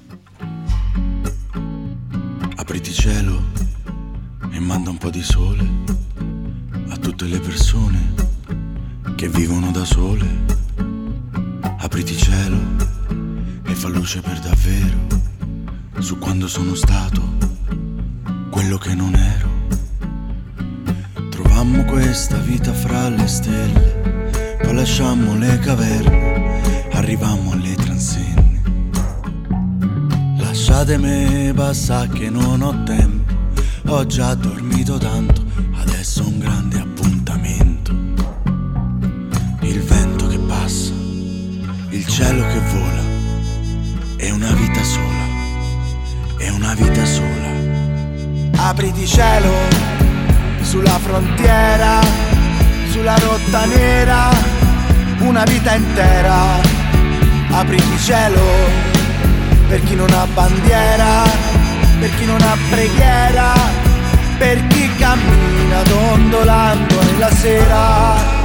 Apriti 2.57 2.93
cielo 2.93 3.41
e 4.51 4.61
manda 4.61 4.91
un 4.91 4.99
po' 4.99 5.09
di 5.09 5.23
sole 5.23 5.67
a 6.91 6.97
tutte 6.99 7.25
le 7.25 7.41
persone 7.41 8.15
che 9.17 9.29
vivono 9.29 9.71
da 9.71 9.87
sole. 9.87 10.27
Apriti 11.79 12.15
cielo 12.15 12.59
e 13.65 13.75
fa 13.75 13.89
luce 13.89 14.21
per 14.21 14.39
davvero 14.41 14.99
su 16.01 16.19
quando 16.19 16.47
sono 16.49 16.75
stato 16.75 17.23
quello 18.51 18.77
che 18.77 18.95
non 18.95 19.15
ero. 19.15 19.60
Ammo 21.61 21.85
questa 21.85 22.39
vita 22.39 22.73
fra 22.73 23.11
le 23.11 23.27
stelle, 23.27 24.57
poi 24.63 24.75
lasciammo 24.75 25.37
le 25.37 25.59
caverne, 25.59 26.89
arrivammo 26.93 27.53
alle 27.53 27.75
transenne. 27.75 28.63
Lasciatemi 30.39 31.53
passare 31.53 32.09
che 32.09 32.31
non 32.31 32.63
ho 32.63 32.83
tempo, 32.85 33.35
ho 33.89 34.07
già 34.07 34.33
dormito 34.33 34.97
tanto, 34.97 35.45
adesso 35.75 36.27
un 36.27 36.39
grande 36.39 36.79
appuntamento. 36.79 37.93
Il 39.61 39.83
vento 39.83 40.29
che 40.29 40.39
passa, 40.39 40.93
il 41.91 42.07
cielo 42.07 42.43
che 42.47 42.61
vola, 42.73 43.03
è 44.17 44.31
una 44.31 44.53
vita 44.55 44.83
sola, 44.83 46.39
è 46.39 46.49
una 46.49 46.73
vita 46.73 47.05
sola. 47.05 47.49
Apriti 48.67 49.07
cielo! 49.07 50.00
Sulla 50.71 51.01
frontiera, 51.01 51.99
sulla 52.91 53.17
rotta 53.19 53.65
nera, 53.65 54.29
una 55.19 55.43
vita 55.43 55.75
intera. 55.75 56.61
Apriti 57.51 57.99
cielo 57.99 58.41
per 59.67 59.83
chi 59.83 59.97
non 59.97 60.09
ha 60.13 60.27
bandiera, 60.33 61.25
per 61.99 62.15
chi 62.15 62.25
non 62.25 62.41
ha 62.41 62.57
preghiera, 62.71 63.53
per 64.39 64.65
chi 64.69 64.89
cammina 64.95 65.83
dondolando 65.83 67.03
nella 67.03 67.31
sera 67.33 68.40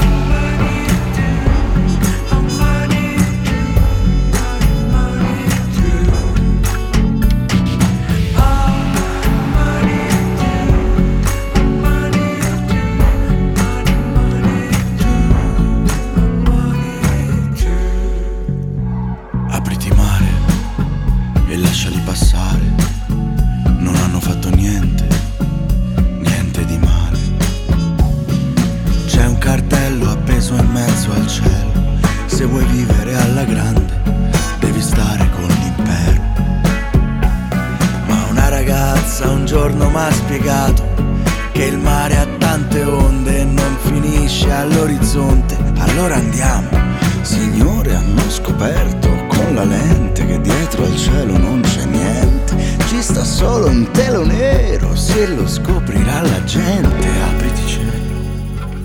gente, 56.46 57.10
apriti 57.28 57.66
cielo, 57.66 57.92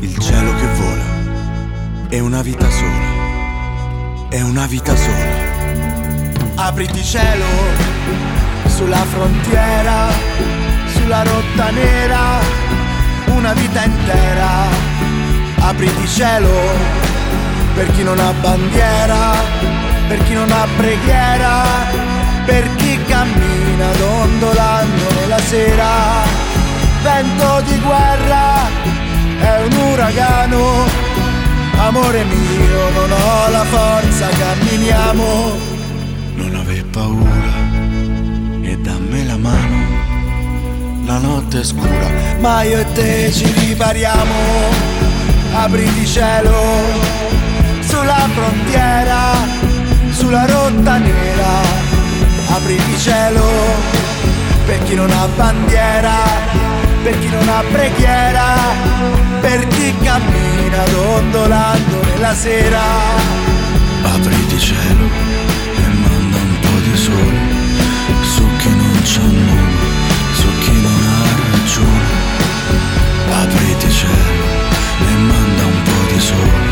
il 0.00 0.18
cielo 0.18 0.54
che 0.54 0.66
vola, 0.66 2.08
è 2.08 2.18
una 2.18 2.40
vita 2.42 2.68
sola, 2.70 4.28
è 4.30 4.40
una 4.40 4.66
vita 4.66 4.96
sola. 4.96 5.48
Apriti 6.54 7.02
cielo, 7.04 7.44
sulla 8.66 9.04
frontiera, 9.04 10.08
sulla 10.94 11.22
rotta 11.22 11.70
nera, 11.70 12.40
una 13.26 13.52
vita 13.52 13.84
intera. 13.84 14.68
Apriti 15.58 16.06
cielo, 16.08 16.50
per 17.74 17.90
chi 17.92 18.02
non 18.02 18.18
ha 18.18 18.32
bandiera, 18.40 19.34
per 20.08 20.22
chi 20.24 20.32
non 20.32 20.50
ha 20.50 20.66
preghiera, 20.76 21.62
per 22.46 22.74
chi 22.76 22.98
cammina 23.04 23.92
dondolando 23.98 25.26
la 25.28 25.38
sera 25.40 26.39
vento 27.02 27.62
di 27.66 27.78
guerra, 27.80 28.68
è 29.40 29.62
un 29.64 29.72
uragano. 29.92 30.88
Amore 31.76 32.24
mio, 32.24 32.90
non 32.90 33.10
ho 33.10 33.50
la 33.50 33.64
forza, 33.64 34.28
camminiamo. 34.28 35.58
Non 36.34 36.54
aver 36.54 36.84
paura 36.86 37.54
e 38.62 38.76
dammi 38.78 39.26
la 39.26 39.36
mano. 39.36 39.98
La 41.04 41.18
notte 41.18 41.60
è 41.60 41.64
scura, 41.64 42.08
ma 42.38 42.62
io 42.62 42.78
e 42.78 42.92
te 42.92 43.32
ci 43.32 43.50
ripariamo. 43.50 44.34
Apriti 45.54 46.06
cielo 46.06 47.08
sulla 47.80 48.28
frontiera, 48.34 49.32
sulla 50.10 50.46
rotta 50.46 50.98
nera. 50.98 51.88
Apriti 52.48 52.98
cielo 52.98 53.48
per 54.66 54.82
chi 54.84 54.94
non 54.94 55.10
ha 55.10 55.26
bandiera 55.34 56.69
per 57.02 57.18
chi 57.18 57.28
non 57.28 57.48
ha 57.48 57.62
preghiera, 57.70 58.44
per 59.40 59.66
chi 59.68 59.94
cammina 60.02 60.84
dondolando 60.90 62.02
nella 62.04 62.34
sera. 62.34 62.80
Apriti 64.02 64.58
cielo 64.58 65.06
e 65.76 65.86
manda 66.02 66.36
un 66.36 66.58
po' 66.60 66.78
di 66.82 66.96
sole 66.96 67.38
su 68.22 68.44
chi 68.58 68.68
non 68.68 69.00
c'ha 69.02 69.22
nulla, 69.22 69.86
su 70.32 70.48
chi 70.60 70.72
non 70.72 71.00
ha 71.14 71.22
ragione. 71.52 72.18
Apriti 73.42 73.90
cielo 73.90 74.44
e 75.08 75.12
manda 75.14 75.64
un 75.64 75.82
po' 75.82 76.12
di 76.12 76.20
sole 76.20 76.68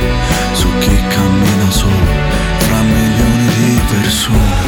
su 0.52 0.68
chi 0.78 0.96
cammina 1.08 1.70
solo 1.70 2.12
fra 2.58 2.80
milioni 2.82 3.46
di 3.56 3.80
persone. 3.90 4.67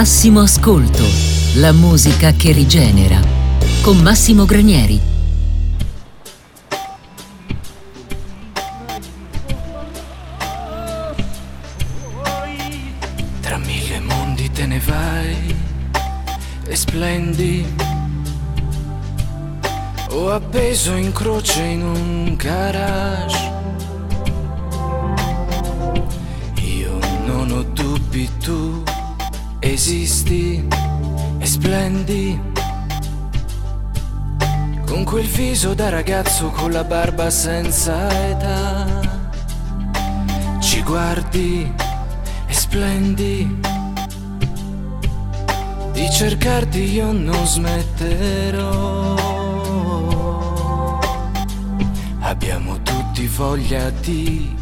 Massimo 0.00 0.40
Ascolto, 0.40 1.04
la 1.56 1.72
musica 1.72 2.32
che 2.32 2.52
rigenera. 2.52 3.20
Con 3.82 3.98
Massimo 3.98 4.46
Granieri. 4.46 4.98
Tra 13.42 13.58
mille 13.58 14.00
mondi 14.00 14.50
te 14.50 14.64
ne 14.64 14.80
vai 14.80 15.54
e 16.66 16.74
splendi. 16.74 17.66
Ho 20.12 20.32
appeso 20.32 20.94
in 20.94 21.12
croce 21.12 21.62
in 21.62 21.82
un 21.82 22.36
garage 22.36 23.39
viso 35.60 35.74
da 35.74 35.90
ragazzo 35.90 36.48
con 36.48 36.70
la 36.70 36.84
barba 36.84 37.28
senza 37.28 38.08
età. 38.28 38.86
Ci 40.58 40.82
guardi 40.82 41.70
e 42.46 42.52
splendi. 42.54 43.60
Di 45.92 46.10
cercarti 46.10 46.78
io 46.94 47.12
non 47.12 47.46
smetterò. 47.46 49.16
Abbiamo 52.20 52.80
tutti 52.80 53.26
voglia 53.26 53.90
di 53.90 54.56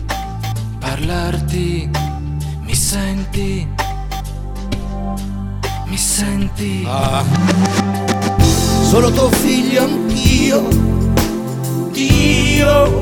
parlarti, 0.81 1.89
mi 2.63 2.75
senti? 2.75 3.69
mi 5.85 5.97
senti? 5.97 6.85
Ah. 6.89 8.08
Sono 8.89 9.11
tuo 9.11 9.29
figlio 9.29 9.83
anch'io, 9.83 10.67
Dio, 11.93 12.99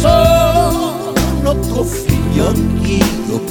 sono 0.00 1.58
tuo 1.58 1.82
figlio 1.82 2.46
anch'io, 2.46 3.42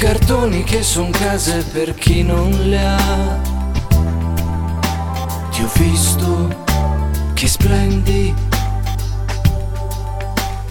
cartoni 0.00 0.64
che 0.64 0.82
son 0.82 1.10
case 1.10 1.62
per 1.62 1.94
chi 1.94 2.22
non 2.22 2.50
le 2.50 2.86
ha. 2.86 3.38
Ti 5.50 5.62
ho 5.62 5.68
visto 5.74 6.64
che 7.34 7.46
splendi. 7.46 8.34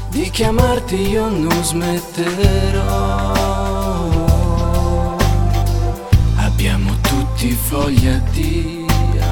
di 0.10 0.30
chiamarti 0.32 0.96
io 0.96 1.30
non 1.30 1.64
smetterò. 1.64 3.34
Abbiamo 6.38 6.96
tutti 7.02 7.56
voglia 7.70 8.18
di 8.32 8.84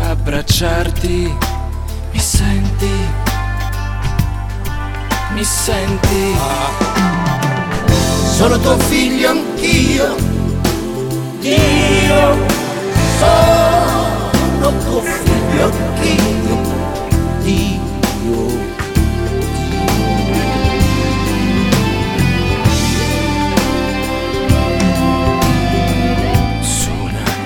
abbracciarti, 0.04 1.36
mi 2.12 2.20
senti? 2.20 2.92
Mi 5.34 5.44
senti? 5.44 7.37
Sono 8.38 8.60
tuo 8.60 8.78
figlio 8.78 9.32
anch'io, 9.32 10.16
Dio, 11.40 12.38
sono 13.18 14.78
tuo 14.86 15.02
figlio 15.02 15.66
anch'io, 15.66 16.28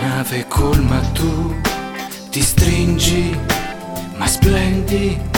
nave 0.01 0.45
colma 0.49 0.99
tu 1.13 1.55
ti 2.31 2.41
stringi, 2.41 3.39
ma 4.17 4.27
splendi. 4.27 5.30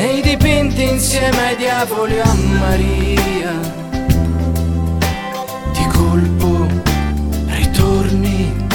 Nei 0.00 0.22
dipinti 0.22 0.82
insieme 0.82 1.48
ai 1.48 1.56
diavoli 1.56 2.18
a 2.20 2.32
Maria. 2.32 3.52
Di 5.72 5.86
colpo 5.92 6.66
ritorni. 7.44 8.66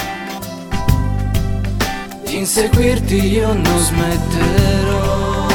Di 2.25 2.37
inseguirti 2.37 3.15
io 3.15 3.53
non 3.53 3.79
smetterò. 3.79 5.47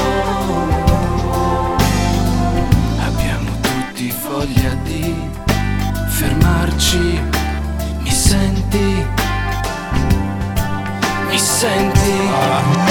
Abbiamo 3.06 3.50
tutti 3.60 4.12
voglia 4.28 4.74
di 4.82 5.14
fermarci. 6.08 7.22
Mi 8.00 8.10
senti? 8.10 9.06
Mi 11.28 11.38
senti? 11.38 12.89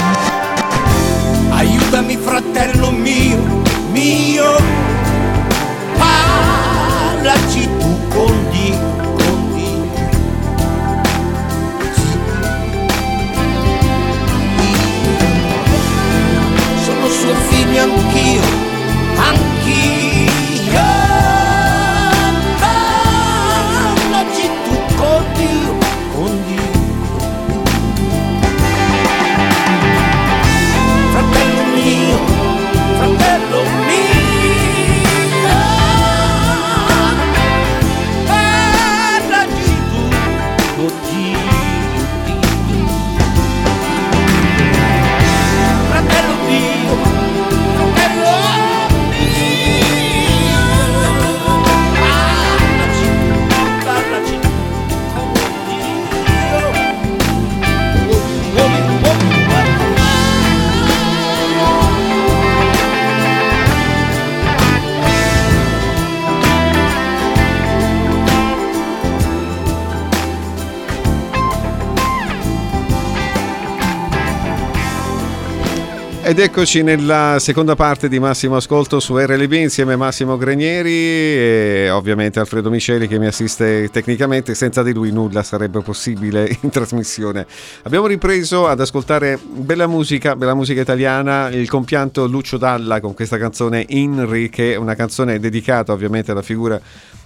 Ed 76.30 76.38
eccoci 76.38 76.84
nella 76.84 77.38
seconda 77.40 77.74
parte 77.74 78.08
di 78.08 78.20
Massimo 78.20 78.54
Ascolto 78.54 79.00
su 79.00 79.18
RLB 79.18 79.50
insieme 79.54 79.94
a 79.94 79.96
Massimo 79.96 80.36
Granieri 80.36 80.92
e 80.92 81.90
ovviamente 81.90 82.38
Alfredo 82.38 82.70
Miceli 82.70 83.08
che 83.08 83.18
mi 83.18 83.26
assiste 83.26 83.88
tecnicamente. 83.90 84.54
Senza 84.54 84.84
di 84.84 84.92
lui 84.92 85.10
nulla 85.10 85.42
sarebbe 85.42 85.80
possibile 85.80 86.56
in 86.60 86.70
trasmissione. 86.70 87.44
Abbiamo 87.82 88.06
ripreso 88.06 88.68
ad 88.68 88.78
ascoltare 88.78 89.40
bella 89.42 89.88
musica, 89.88 90.36
bella 90.36 90.54
musica 90.54 90.80
italiana, 90.80 91.48
il 91.48 91.68
compianto 91.68 92.28
Lucio 92.28 92.58
Dalla 92.58 93.00
con 93.00 93.12
questa 93.12 93.36
canzone 93.36 93.84
Inri 93.88 94.50
che 94.50 94.74
è 94.74 94.76
una 94.76 94.94
canzone 94.94 95.40
dedicata 95.40 95.92
ovviamente 95.92 96.30
alla 96.30 96.42
figura 96.42 96.80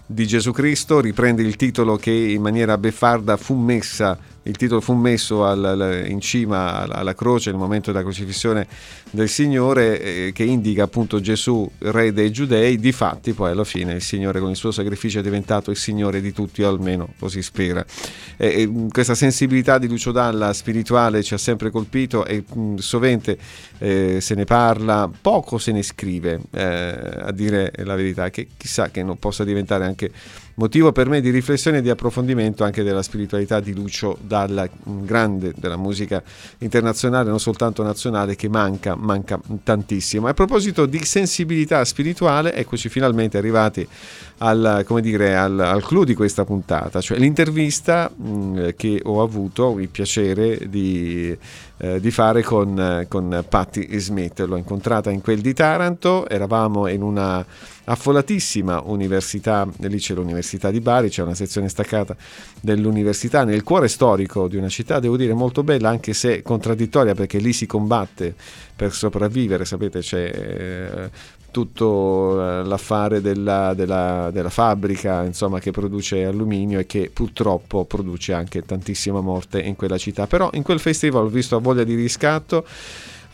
di 0.07 0.27
Gesù 0.27 0.51
Cristo, 0.51 1.01
riprende 1.01 1.43
il 1.43 1.57
titolo 1.57 1.97
che 1.97 2.11
in 2.11 2.41
maniera 2.41 2.79
beffarda 2.79 3.37
fu 3.37 3.55
messa, 3.55 4.17
il 4.45 4.57
titolo 4.57 4.81
fu 4.81 4.95
messo 4.95 5.45
al- 5.45 5.65
al- 5.65 6.05
in 6.07 6.21
cima 6.21 6.81
alla, 6.81 6.95
alla 6.95 7.15
croce 7.15 7.51
nel 7.51 7.59
momento 7.59 7.93
della 7.93 8.03
crocifissione 8.03 8.67
del 9.11 9.29
Signore, 9.29 10.01
eh, 10.01 10.33
che 10.33 10.45
indica 10.45 10.85
appunto 10.85 11.21
Gesù, 11.21 11.69
re 11.79 12.13
dei 12.13 12.31
giudei, 12.31 12.79
di 12.79 12.93
fatti 12.93 13.33
poi 13.33 13.51
alla 13.53 13.65
fine 13.65 13.95
il 13.95 14.03
Signore 14.03 14.41
con 14.41 14.51
il 14.51 14.57
suo 14.57 14.71
sacrificio 14.71 15.21
è 15.21 15.23
diventato 15.23 15.71
il 15.71 15.77
Signore 15.77 16.21
di 16.21 16.33
tutti, 16.33 16.63
o 16.63 16.69
almeno 16.69 17.15
così 17.19 17.43
spera. 17.43 17.85
E- 18.37 18.63
e, 18.63 18.67
mh, 18.67 18.89
questa 18.89 19.15
sensibilità 19.15 19.79
di 19.79 19.89
Lucio 19.89 20.13
Dalla 20.13 20.53
spirituale 20.53 21.23
ci 21.23 21.35
ha 21.35 21.39
sempre 21.39 21.71
colpito 21.71 22.25
e 22.25 22.45
mh, 22.53 22.77
sovente 22.77 23.39
eh, 23.79 24.19
se 24.21 24.35
ne 24.35 24.45
parla, 24.45 25.11
poco 25.21 25.59
se 25.59 25.73
ne 25.73 25.83
scrive, 25.83 26.41
eh, 26.51 26.65
a 27.23 27.33
dire 27.33 27.73
la 27.79 27.95
verità, 27.95 28.31
che 28.31 28.49
chissà 28.57 28.91
che 28.91 29.03
non 29.03 29.19
possa 29.19 29.45
diventare 29.45 29.85
anche 29.85 30.11
motivo 30.55 30.93
per 30.93 31.09
me 31.09 31.21
di 31.21 31.31
riflessione 31.31 31.79
e 31.79 31.83
di 31.83 31.91
approfondimento 31.91 32.65
anche 32.65 32.83
della 32.83 33.03
spiritualità 33.03 33.61
di 33.61 33.75
Lucio 33.75 34.17
Dalla, 34.21 34.69
un 34.85 35.05
grande 35.05 35.53
della 35.57 35.77
musica 35.77 36.23
internazionale, 36.59 37.29
non 37.29 37.41
soltanto 37.41 37.83
nazionale, 37.83 38.37
che 38.37 38.49
manca, 38.49 38.95
manca 38.95 39.41
tantissimo. 39.63 40.27
A 40.27 40.35
proposito 40.35 40.87
di 40.87 41.05
sensibilità 41.05 41.85
spirituale, 41.85 42.55
eccoci 42.55 42.89
finalmente 42.89 43.39
arrivati 43.39 43.87
al, 44.39 44.85
dire, 45.01 45.37
al, 45.37 45.59
al 45.59 45.83
clou 45.83 46.05
di 46.05 46.15
questa 46.15 46.45
puntata, 46.45 47.01
cioè 47.01 47.19
l'intervista 47.19 48.11
mh, 48.11 48.75
che 48.77 49.01
ho 49.03 49.23
avuto 49.23 49.79
il 49.79 49.89
piacere 49.89 50.69
di, 50.69 51.37
eh, 51.79 52.01
di 52.01 52.11
fare 52.11 52.43
con, 52.43 53.07
con 53.09 53.45
Patti 53.49 53.99
Smith. 53.99 54.41
L'ho 54.41 54.57
incontrata 54.57 55.11
in 55.11 55.21
quel 55.21 55.41
di 55.41 55.53
Taranto, 55.53 56.29
eravamo 56.29 56.89
in 56.89 57.03
una 57.03 57.45
affollatissima 57.85 58.83
università, 58.85 59.69
lì 59.79 59.99
c'è 59.99 60.15
l'università 60.15 60.71
di 60.71 60.81
Bari, 60.81 61.09
c'è 61.09 61.23
una 61.23 61.35
sezione 61.35 61.69
staccata 61.69 62.17
dell'università 62.61 63.45
nel 63.45 63.63
cuore 63.63 63.89
storico 63.89 64.49
di 64.49 64.57
una 64.57 64.69
città, 64.69 65.01
devo 65.01 65.17
dire 65.17 65.35
molto 65.35 65.63
bella, 65.63 65.89
anche 65.89 66.15
se 66.15 66.43
contraddittoria 66.43 67.15
perché 67.15 67.39
lì 67.39 67.53
si 67.53 67.67
combatte 67.67 68.35
per 68.75 68.93
sopravvivere, 68.93 69.65
sapete 69.65 70.01
c'è 70.01 70.31
eh, 70.35 71.11
tutto 71.55 72.41
eh, 72.41 72.65
l'affare 72.65 73.21
della, 73.21 73.75
della- 73.75 74.31
della 74.33 74.51
fabbrica 74.51 75.23
insomma, 75.23 75.61
che 75.61 75.71
produce 75.71 76.25
alluminio 76.25 76.81
e 76.81 76.87
che 76.87 77.13
purtroppo 77.15 77.85
produce 77.85 78.33
anche 78.33 78.63
tantissima 78.63 79.21
morte 79.21 79.61
in 79.61 79.77
quella 79.77 79.97
città. 79.97 80.27
Però 80.27 80.51
in 80.55 80.65
quel 80.65 80.81
festival 80.81 81.27
ho 81.27 81.29
visto 81.29 81.61
voglia 81.61 81.85
di 81.85 81.95
riscatto 81.95 82.67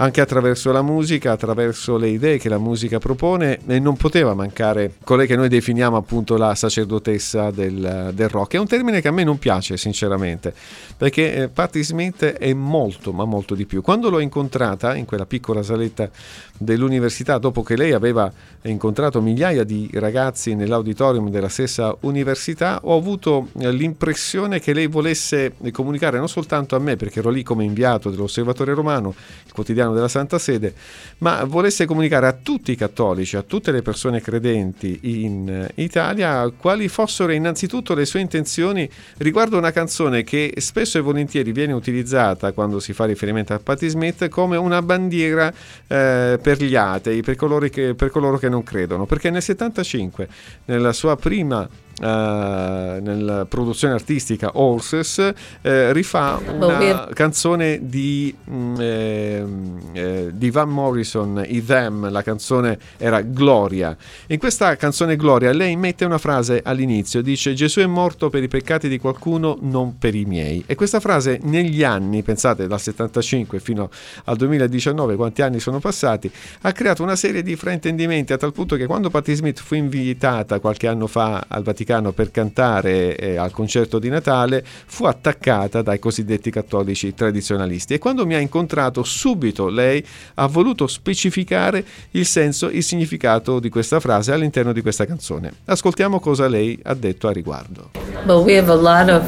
anche 0.00 0.22
attraverso 0.22 0.72
la 0.72 0.80
musica, 0.80 1.32
attraverso 1.32 1.98
le 1.98 2.08
idee 2.08 2.38
che 2.38 2.48
la 2.48 2.58
musica 2.58 2.98
propone 2.98 3.58
e 3.66 3.78
non 3.78 3.96
poteva 3.96 4.34
mancare 4.34 4.94
colei 5.04 5.26
che 5.26 5.36
noi 5.36 5.50
definiamo 5.50 5.96
appunto 5.96 6.38
la 6.38 6.54
sacerdotessa 6.54 7.50
del, 7.50 8.10
del 8.14 8.28
rock. 8.30 8.54
È 8.54 8.58
un 8.58 8.66
termine 8.66 9.02
che 9.02 9.08
a 9.08 9.12
me 9.12 9.24
non 9.24 9.38
piace 9.38 9.76
sinceramente 9.76 10.54
perché 10.96 11.34
eh, 11.34 11.48
Patti 11.48 11.82
Smith 11.82 12.24
è 12.24 12.52
molto 12.54 13.12
ma 13.12 13.26
molto 13.26 13.54
di 13.54 13.66
più. 13.66 13.82
Quando 13.82 14.08
l'ho 14.08 14.20
incontrata 14.20 14.94
in 14.94 15.04
quella 15.04 15.26
piccola 15.26 15.62
saletta 15.62 16.10
dell'università, 16.56 17.36
dopo 17.38 17.62
che 17.62 17.76
lei 17.76 17.92
aveva 17.92 18.30
incontrato 18.62 19.20
migliaia 19.20 19.64
di 19.64 19.88
ragazzi 19.94 20.54
nell'auditorium 20.54 21.30
della 21.30 21.48
stessa 21.48 21.94
università, 22.00 22.80
ho 22.82 22.96
avuto 22.96 23.48
eh, 23.58 23.70
l'impressione 23.70 24.60
che 24.60 24.72
lei 24.72 24.86
volesse 24.86 25.54
comunicare 25.72 26.18
non 26.18 26.28
soltanto 26.28 26.76
a 26.76 26.78
me, 26.78 26.96
perché 26.96 27.20
ero 27.20 27.30
lì 27.30 27.42
come 27.42 27.64
inviato 27.64 28.10
dell'Osservatore 28.10 28.74
Romano, 28.74 29.14
il 29.44 29.52
quotidiano 29.52 29.89
Vaticano 29.90 29.92
della 29.92 30.08
Santa 30.08 30.38
Sede, 30.38 30.74
ma 31.18 31.44
volesse 31.44 31.84
comunicare 31.84 32.26
a 32.26 32.32
tutti 32.32 32.72
i 32.72 32.76
cattolici, 32.76 33.36
a 33.36 33.42
tutte 33.42 33.72
le 33.72 33.82
persone 33.82 34.20
credenti 34.20 34.98
in 35.02 35.68
Italia, 35.74 36.48
quali 36.56 36.88
fossero 36.88 37.32
innanzitutto 37.32 37.94
le 37.94 38.06
sue 38.06 38.20
intenzioni 38.20 38.88
riguardo 39.18 39.58
una 39.58 39.72
canzone 39.72 40.22
che 40.24 40.54
spesso 40.58 40.98
e 40.98 41.00
volentieri 41.00 41.52
viene 41.52 41.72
utilizzata 41.72 42.52
quando 42.52 42.80
si 42.80 42.92
fa 42.92 43.04
riferimento 43.04 43.52
a 43.52 43.58
Patti 43.58 43.88
Smith 43.88 44.28
come 44.28 44.56
una 44.56 44.82
bandiera 44.82 45.52
eh, 45.86 46.38
per 46.40 46.62
gli 46.62 46.76
atei, 46.76 47.22
per 47.22 47.36
che, 47.70 47.94
per 47.94 48.10
coloro 48.10 48.38
che 48.38 48.48
non 48.48 48.62
credono, 48.62 49.06
perché 49.06 49.30
nel 49.30 49.42
75, 49.42 50.28
nella 50.66 50.92
sua 50.92 51.16
prima 51.16 51.68
nella 52.00 53.44
produzione 53.44 53.92
artistica 53.94 54.52
Horses 54.54 55.32
eh, 55.60 55.92
rifà 55.92 56.40
una 56.46 57.08
canzone 57.12 57.80
di, 57.82 58.34
mm, 58.50 58.74
eh, 58.78 59.46
eh, 59.92 60.30
di, 60.32 60.50
Van 60.50 60.70
Morrison, 60.70 61.44
I 61.46 61.64
Them, 61.64 62.10
la 62.10 62.22
canzone 62.22 62.78
era 62.96 63.20
Gloria. 63.20 63.94
In 64.28 64.38
questa 64.38 64.74
canzone 64.76 65.16
Gloria 65.16 65.52
lei 65.52 65.76
mette 65.76 66.04
una 66.06 66.18
frase 66.18 66.62
all'inizio, 66.64 67.20
dice 67.20 67.52
Gesù 67.52 67.80
è 67.80 67.86
morto 67.86 68.30
per 68.30 68.42
i 68.42 68.48
peccati 68.48 68.88
di 68.88 68.98
qualcuno, 68.98 69.58
non 69.60 69.98
per 69.98 70.14
i 70.14 70.24
miei. 70.24 70.64
E 70.66 70.74
questa 70.74 71.00
frase 71.00 71.38
negli 71.42 71.84
anni, 71.84 72.22
pensate 72.22 72.66
dal 72.66 72.80
75 72.80 73.60
fino 73.60 73.90
al 74.24 74.36
2019, 74.36 75.16
quanti 75.16 75.42
anni 75.42 75.60
sono 75.60 75.80
passati, 75.80 76.30
ha 76.62 76.72
creato 76.72 77.02
una 77.02 77.16
serie 77.16 77.42
di 77.42 77.56
fraintendimenti 77.56 78.32
a 78.32 78.38
tal 78.38 78.52
punto 78.52 78.76
che 78.76 78.86
quando 78.86 79.10
Patti 79.10 79.34
Smith 79.34 79.60
fu 79.60 79.74
invitata 79.74 80.60
qualche 80.60 80.86
anno 80.86 81.06
fa 81.06 81.44
al 81.46 81.62
Vaticano 81.62 81.88
Vaticano 81.90 82.12
per 82.12 82.30
cantare 82.30 83.16
eh, 83.16 83.36
al 83.36 83.50
concerto 83.50 83.98
di 83.98 84.08
Natale 84.08 84.64
fu 84.64 85.04
attaccata 85.04 85.82
dai 85.82 85.98
cosiddetti 85.98 86.50
cattolici 86.50 87.14
tradizionalisti 87.14 87.94
e 87.94 87.98
quando 87.98 88.24
mi 88.24 88.34
ha 88.34 88.38
incontrato 88.38 89.02
subito 89.02 89.68
lei 89.68 90.04
ha 90.34 90.46
voluto 90.46 90.86
specificare 90.86 91.84
il 92.12 92.26
senso, 92.26 92.68
il 92.68 92.84
significato 92.84 93.58
di 93.58 93.68
questa 93.68 93.98
frase 93.98 94.32
all'interno 94.32 94.72
di 94.72 94.82
questa 94.82 95.04
canzone. 95.04 95.52
Ascoltiamo 95.64 96.20
cosa 96.20 96.46
lei 96.46 96.78
ha 96.84 96.94
detto 96.94 97.26
a 97.26 97.32
riguardo. 97.32 97.90
Well, 98.24 98.44
we 98.44 98.56
have 98.56 98.70
a 98.70 98.74
lot 98.74 99.08
of 99.10 99.22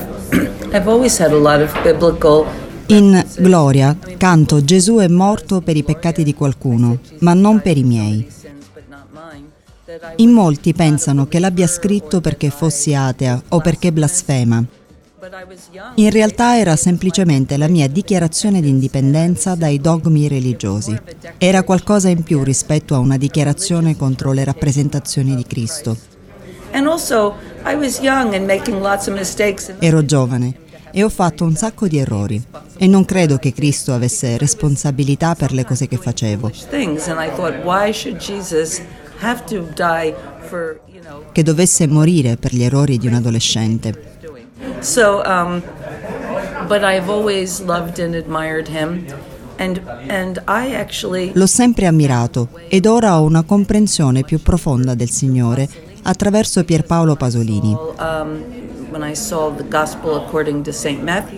I've 0.72 0.88
always 0.88 1.18
had 1.18 1.32
a 1.32 1.36
lot 1.36 1.60
of 1.60 1.82
biblical 1.82 2.46
in 2.86 3.24
Gloria 3.38 3.96
canto 4.18 4.62
Gesù 4.62 4.98
è 4.98 5.08
morto 5.08 5.60
per 5.62 5.76
i 5.76 5.82
peccati 5.82 6.22
di 6.24 6.34
qualcuno, 6.34 6.98
ma 7.20 7.32
non 7.32 7.60
per 7.62 7.78
i 7.78 7.84
miei. 7.84 8.26
In 10.16 10.30
molti 10.30 10.72
pensano 10.72 11.26
che 11.26 11.38
l'abbia 11.38 11.66
scritto 11.66 12.20
perché 12.20 12.50
fossi 12.50 12.94
atea 12.94 13.42
o 13.48 13.60
perché 13.60 13.92
blasfema. 13.92 14.64
In 15.96 16.10
realtà 16.10 16.58
era 16.58 16.74
semplicemente 16.76 17.56
la 17.56 17.68
mia 17.68 17.88
dichiarazione 17.88 18.60
di 18.60 18.68
indipendenza 18.68 19.54
dai 19.54 19.80
dogmi 19.80 20.28
religiosi. 20.28 20.96
Era 21.38 21.62
qualcosa 21.62 22.08
in 22.08 22.22
più 22.22 22.42
rispetto 22.42 22.94
a 22.94 22.98
una 22.98 23.16
dichiarazione 23.16 23.96
contro 23.96 24.32
le 24.32 24.44
rappresentazioni 24.44 25.36
di 25.36 25.44
Cristo. 25.44 25.96
Ero 29.78 30.04
giovane 30.04 30.54
e 30.90 31.02
ho 31.02 31.08
fatto 31.08 31.44
un 31.44 31.54
sacco 31.54 31.86
di 31.86 31.98
errori 31.98 32.42
e 32.76 32.86
non 32.86 33.04
credo 33.04 33.38
che 33.38 33.52
Cristo 33.52 33.94
avesse 33.94 34.36
responsabilità 34.36 35.34
per 35.34 35.52
le 35.52 35.64
cose 35.64 35.86
che 35.86 35.96
facevo 35.96 36.50
che 41.32 41.42
dovesse 41.42 41.86
morire 41.86 42.36
per 42.36 42.52
gli 42.52 42.62
errori 42.62 42.98
di 42.98 43.06
un 43.06 43.14
adolescente. 43.14 44.10
So, 44.80 45.22
um, 45.24 45.62
but 46.66 46.82
I've 46.82 47.08
always 47.08 47.60
loved 47.60 47.98
and 48.00 48.14
admired 48.14 48.68
him. 48.68 49.04
And, 49.58 49.80
and 50.08 50.42
I 50.48 50.74
actually... 50.74 51.30
L'ho 51.34 51.46
sempre 51.46 51.86
ammirato 51.86 52.48
ed 52.68 52.86
ora 52.86 53.20
ho 53.20 53.24
una 53.24 53.42
comprensione 53.42 54.24
più 54.24 54.42
profonda 54.42 54.94
del 54.94 55.10
Signore 55.10 55.68
attraverso 56.02 56.64
Pierpaolo 56.64 57.14
Pasolini. 57.14 57.76
Um, 57.98 58.60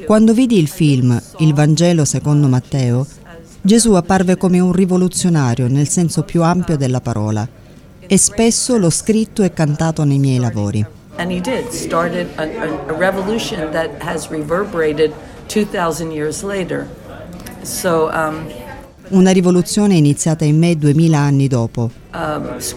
Quando 0.07 0.33
vidi 0.33 0.59
il 0.59 0.67
film 0.69 1.23
Il 1.39 1.55
Vangelo 1.55 2.05
secondo 2.05 2.49
Matteo, 2.49 3.07
Gesù 3.61 3.93
apparve 3.93 4.37
come 4.37 4.59
un 4.59 4.73
rivoluzionario 4.73 5.69
nel 5.69 5.89
senso 5.89 6.23
più 6.23 6.43
ampio 6.43 6.77
della 6.77 7.01
parola 7.01 7.47
e 8.07 8.19
spesso 8.19 8.77
l'ho 8.77 8.91
scritto 8.91 9.43
e 9.43 9.53
cantato 9.53 10.05
nei 10.05 10.19
miei 10.19 10.39
lavori. 10.39 10.85
And 11.17 11.31
he 11.31 11.41
did, 11.41 11.71
started 11.71 12.29
a, 12.37 12.43
a 12.43 12.93
revolution 12.93 13.71
that 13.71 14.03
has 14.03 14.31
reverberated 14.31 15.13
2000 15.47 16.11
years 16.11 16.43
later. 16.43 16.89
So, 17.63 18.11
um, 18.13 18.47
una 19.09 19.31
rivoluzione 19.31 19.95
iniziata 19.95 20.45
in 20.45 20.59
me 20.59 20.77
duemila 20.77 21.19
anni 21.19 21.47
dopo. 21.47 21.91
Um, 22.13 22.59
so, 22.59 22.77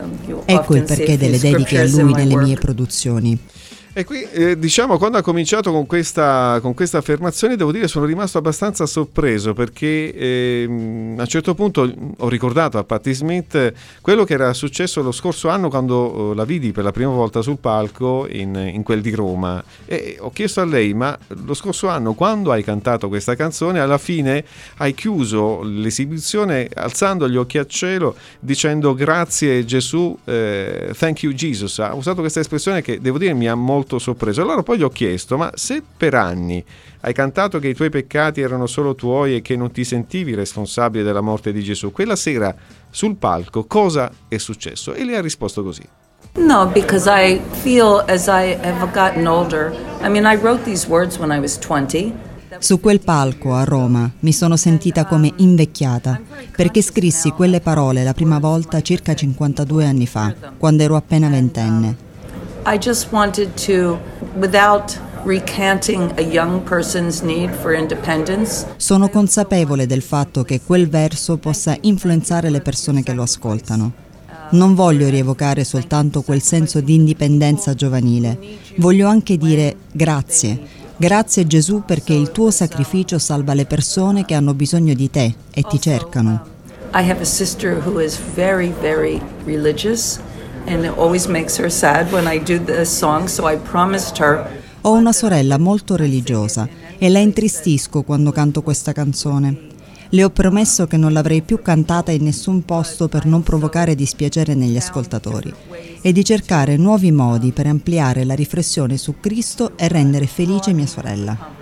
um, 0.00 0.42
ecco 0.44 0.76
il 0.76 0.84
perché 0.84 1.16
delle 1.16 1.38
dediche 1.38 1.80
a 1.80 1.86
lui 1.86 2.12
nelle 2.12 2.36
mie 2.36 2.56
produzioni. 2.56 3.38
E 4.00 4.04
qui, 4.04 4.22
eh, 4.32 4.58
diciamo, 4.58 4.96
quando 4.96 5.18
ha 5.18 5.22
cominciato 5.22 5.72
con 5.72 5.84
questa, 5.84 6.58
con 6.62 6.72
questa, 6.72 6.96
affermazione, 6.96 7.54
devo 7.54 7.70
dire 7.70 7.86
sono 7.86 8.06
rimasto 8.06 8.38
abbastanza 8.38 8.86
sorpreso 8.86 9.52
perché 9.52 10.14
eh, 10.14 10.64
a 10.64 11.20
un 11.20 11.26
certo 11.26 11.54
punto 11.54 11.92
ho 12.16 12.28
ricordato 12.30 12.78
a 12.78 12.84
Patti 12.84 13.12
Smith 13.12 13.74
quello 14.00 14.24
che 14.24 14.32
era 14.32 14.54
successo 14.54 15.02
lo 15.02 15.12
scorso 15.12 15.50
anno 15.50 15.68
quando 15.68 16.32
eh, 16.32 16.34
la 16.34 16.44
vidi 16.46 16.72
per 16.72 16.84
la 16.84 16.92
prima 16.92 17.10
volta 17.10 17.42
sul 17.42 17.58
palco 17.58 18.26
in, 18.26 18.54
in, 18.72 18.82
quel 18.82 19.02
di 19.02 19.10
Roma. 19.10 19.62
E 19.84 20.16
ho 20.18 20.30
chiesto 20.30 20.62
a 20.62 20.64
lei, 20.64 20.94
ma 20.94 21.18
lo 21.44 21.52
scorso 21.52 21.88
anno 21.88 22.14
quando 22.14 22.52
hai 22.52 22.64
cantato 22.64 23.08
questa 23.08 23.36
canzone, 23.36 23.80
alla 23.80 23.98
fine 23.98 24.42
hai 24.78 24.94
chiuso 24.94 25.60
l'esibizione 25.62 26.70
alzando 26.72 27.28
gli 27.28 27.36
occhi 27.36 27.58
al 27.58 27.66
cielo 27.66 28.16
dicendo 28.38 28.94
grazie 28.94 29.62
Gesù, 29.66 30.16
eh, 30.24 30.94
thank 30.96 31.22
you 31.22 31.34
Jesus. 31.34 31.78
Ha 31.80 31.92
usato 31.92 32.20
questa 32.20 32.40
espressione 32.40 32.80
che 32.80 32.98
devo 32.98 33.18
dire 33.18 33.34
mi 33.34 33.46
ha 33.46 33.54
molto 33.54 33.88
molto 33.90 33.98
sorpreso. 33.98 34.42
Allora 34.42 34.62
poi 34.62 34.78
gli 34.78 34.82
ho 34.82 34.88
chiesto, 34.88 35.36
ma 35.36 35.50
se 35.54 35.82
per 35.96 36.14
anni 36.14 36.64
hai 37.00 37.12
cantato 37.12 37.58
che 37.58 37.68
i 37.68 37.74
tuoi 37.74 37.90
peccati 37.90 38.40
erano 38.40 38.66
solo 38.66 38.94
tuoi 38.94 39.36
e 39.36 39.42
che 39.42 39.56
non 39.56 39.72
ti 39.72 39.82
sentivi 39.84 40.34
responsabile 40.34 41.02
della 41.02 41.20
morte 41.20 41.52
di 41.52 41.62
Gesù, 41.62 41.90
quella 41.90 42.16
sera 42.16 42.54
sul 42.88 43.16
palco 43.16 43.64
cosa 43.64 44.12
è 44.28 44.38
successo? 44.38 44.94
E 44.94 45.04
lei 45.04 45.16
ha 45.16 45.20
risposto 45.20 45.62
così. 45.62 45.82
No, 46.34 46.66
because 46.66 47.08
I 47.10 47.40
feel 47.62 48.04
as 48.06 48.28
I 48.28 48.56
have 48.62 48.92
gotten 48.92 49.26
older. 49.26 49.72
I 50.02 50.08
mean, 50.08 50.24
I 50.24 50.36
wrote 50.36 50.62
these 50.62 50.86
words 50.86 51.18
when 51.18 51.32
I 51.32 51.40
was 51.40 51.58
20. 51.58 52.28
Su 52.58 52.78
quel 52.78 53.00
palco 53.00 53.54
a 53.54 53.64
Roma 53.64 54.10
mi 54.20 54.32
sono 54.32 54.56
sentita 54.56 55.06
come 55.06 55.32
invecchiata 55.36 56.20
perché 56.54 56.82
scrissi 56.82 57.30
quelle 57.30 57.60
parole 57.60 58.04
la 58.04 58.12
prima 58.12 58.38
volta 58.38 58.80
circa 58.80 59.14
52 59.14 59.86
anni 59.86 60.06
fa, 60.06 60.34
quando 60.58 60.82
ero 60.82 60.96
appena 60.96 61.28
ventenne. 61.28 62.08
I 62.66 62.76
just 62.76 63.10
wanted 63.10 63.56
to, 63.66 63.98
without 64.38 64.98
recanting 65.24 66.12
a 66.18 66.20
young 66.20 66.62
person's 66.62 67.22
need 67.22 67.50
for 67.54 67.72
independence. 67.72 68.66
Sono 68.76 69.08
consapevole 69.08 69.86
del 69.86 70.02
fatto 70.02 70.42
che 70.42 70.60
quel 70.60 70.86
verso 70.86 71.38
possa 71.38 71.74
influenzare 71.80 72.50
le 72.50 72.60
persone 72.60 73.02
che 73.02 73.14
lo 73.14 73.22
ascoltano. 73.22 73.92
Non 74.50 74.74
voglio 74.74 75.08
rievocare 75.08 75.64
soltanto 75.64 76.20
quel 76.20 76.42
senso 76.42 76.80
di 76.80 76.94
indipendenza 76.94 77.74
giovanile, 77.74 78.38
voglio 78.76 79.08
anche 79.08 79.38
dire 79.38 79.76
grazie. 79.90 80.60
Grazie 80.98 81.46
Gesù 81.46 81.82
perché 81.86 82.12
il 82.12 82.30
tuo 82.30 82.50
sacrificio 82.50 83.18
salva 83.18 83.54
le 83.54 83.64
persone 83.64 84.26
che 84.26 84.34
hanno 84.34 84.52
bisogno 84.52 84.92
di 84.92 85.10
te 85.10 85.34
e 85.50 85.62
ti 85.62 85.80
cercano. 85.80 86.44
I 86.92 87.08
have 87.08 87.22
a 87.22 87.24
sister 87.24 87.80
who 87.86 88.00
is 88.00 88.18
very 88.34 88.70
very 88.80 89.18
religious 89.44 90.20
and 90.66 90.84
it 90.84 90.92
always 90.96 91.26
makes 91.26 91.58
her 91.58 91.70
sad 91.70 92.12
when 92.12 92.26
I 92.26 92.38
do 92.38 92.58
this 92.62 92.96
song, 92.96 93.26
so 93.28 93.50
I 93.50 93.56
promised 93.56 94.18
her. 94.18 94.46
Ho 94.82 94.92
una 94.92 95.12
sorella 95.12 95.58
molto 95.58 95.96
religiosa 95.96 96.68
e 96.98 97.08
la 97.08 97.18
intristisco 97.18 98.02
quando 98.02 98.32
canto 98.32 98.62
questa 98.62 98.92
canzone. 98.92 99.68
Le 100.08 100.24
ho 100.24 100.30
promesso 100.30 100.86
che 100.86 100.96
non 100.96 101.12
l'avrei 101.12 101.42
più 101.42 101.62
cantata 101.62 102.10
in 102.10 102.24
nessun 102.24 102.64
posto 102.64 103.06
per 103.06 103.26
non 103.26 103.42
provocare 103.42 103.94
dispiacere 103.94 104.54
negli 104.54 104.76
ascoltatori 104.76 105.54
e 106.00 106.12
di 106.12 106.24
cercare 106.24 106.76
nuovi 106.76 107.12
modi 107.12 107.52
per 107.52 107.66
ampliare 107.66 108.24
la 108.24 108.34
riflessione 108.34 108.96
su 108.96 109.16
Cristo 109.20 109.76
e 109.76 109.86
rendere 109.86 110.26
felice 110.26 110.72
mia 110.72 110.86
sorella. 110.86 111.59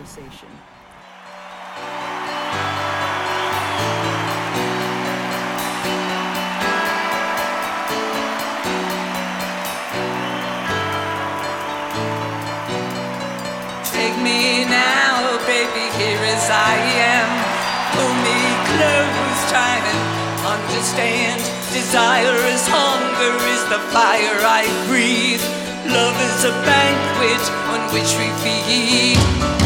Understand. 20.45 21.41
Desire 21.73 22.39
is 22.55 22.67
hunger, 22.67 23.35
is 23.51 23.65
the 23.69 23.81
fire 23.93 24.39
I 24.47 24.65
breathe. 24.87 25.43
Love 25.87 26.17
is 26.23 26.45
a 26.45 26.55
banquet 26.65 27.45
on 27.75 27.81
which 27.93 28.15
we 28.19 28.29
feed. 28.43 29.58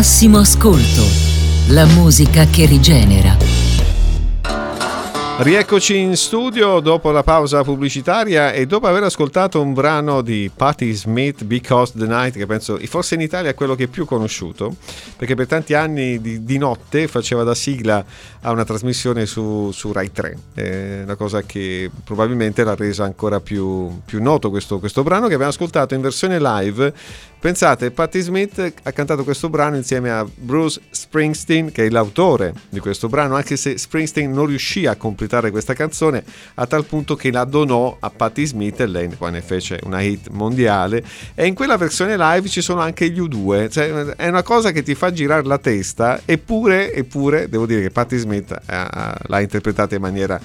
Massimo 0.00 0.38
ascolto, 0.38 1.04
la 1.74 1.84
musica 1.84 2.46
che 2.46 2.64
rigenera. 2.64 3.36
Rieccoci 5.42 5.96
in 5.96 6.16
studio 6.16 6.80
dopo 6.80 7.10
la 7.10 7.22
pausa 7.22 7.62
pubblicitaria 7.62 8.52
e 8.52 8.66
dopo 8.66 8.86
aver 8.86 9.02
ascoltato 9.02 9.60
un 9.60 9.74
brano 9.74 10.22
di 10.22 10.50
Patti 10.54 10.90
Smith, 10.92 11.44
Because 11.44 11.92
the 11.96 12.06
Night, 12.06 12.34
che 12.36 12.46
penso 12.46 12.78
forse 12.84 13.14
in 13.14 13.20
Italia 13.20 13.50
è 13.50 13.54
quello 13.54 13.74
che 13.74 13.84
è 13.84 13.86
più 13.88 14.06
conosciuto, 14.06 14.74
perché 15.16 15.34
per 15.34 15.46
tanti 15.46 15.74
anni 15.74 16.18
di, 16.20 16.44
di 16.44 16.56
notte 16.56 17.06
faceva 17.06 17.42
da 17.42 17.54
sigla 17.54 18.02
a 18.40 18.50
una 18.52 18.64
trasmissione 18.64 19.26
su, 19.26 19.70
su 19.70 19.92
Rai 19.92 20.12
3, 20.12 20.38
è 20.54 21.00
una 21.04 21.16
cosa 21.16 21.42
che 21.42 21.90
probabilmente 22.04 22.64
l'ha 22.64 22.74
resa 22.74 23.04
ancora 23.04 23.40
più, 23.40 24.00
più 24.04 24.22
noto 24.22 24.48
questo, 24.48 24.78
questo 24.78 25.02
brano 25.02 25.26
che 25.26 25.34
abbiamo 25.34 25.52
ascoltato 25.52 25.94
in 25.94 26.00
versione 26.00 26.38
live 26.38 26.92
Pensate, 27.40 27.90
Patti 27.90 28.20
Smith 28.20 28.74
ha 28.82 28.92
cantato 28.92 29.24
questo 29.24 29.48
brano 29.48 29.74
insieme 29.76 30.10
a 30.10 30.26
Bruce 30.30 30.78
Springsteen, 30.90 31.72
che 31.72 31.86
è 31.86 31.88
l'autore 31.88 32.52
di 32.68 32.80
questo 32.80 33.08
brano, 33.08 33.34
anche 33.34 33.56
se 33.56 33.78
Springsteen 33.78 34.30
non 34.30 34.44
riuscì 34.44 34.84
a 34.84 34.94
completare 34.96 35.50
questa 35.50 35.72
canzone 35.72 36.22
a 36.56 36.66
tal 36.66 36.84
punto 36.84 37.16
che 37.16 37.32
la 37.32 37.44
donò 37.44 37.96
a 37.98 38.10
Patti 38.10 38.44
Smith 38.44 38.80
e 38.80 38.86
lei 38.86 39.08
poi 39.08 39.30
ne 39.32 39.40
fece 39.40 39.80
una 39.84 40.02
hit 40.02 40.28
mondiale. 40.28 41.02
E 41.34 41.46
in 41.46 41.54
quella 41.54 41.78
versione 41.78 42.18
live 42.18 42.46
ci 42.46 42.60
sono 42.60 42.82
anche 42.82 43.08
gli 43.08 43.18
U2, 43.18 43.70
cioè 43.70 43.90
è 44.16 44.28
una 44.28 44.42
cosa 44.42 44.70
che 44.70 44.82
ti 44.82 44.94
fa 44.94 45.10
girare 45.10 45.44
la 45.44 45.56
testa, 45.56 46.20
eppure, 46.26 46.92
eppure 46.92 47.48
devo 47.48 47.64
dire 47.64 47.80
che 47.80 47.90
Patti 47.90 48.18
Smith 48.18 48.54
l'ha 48.66 49.40
interpretata 49.40 49.94
in 49.94 50.02
maniera 50.02 50.38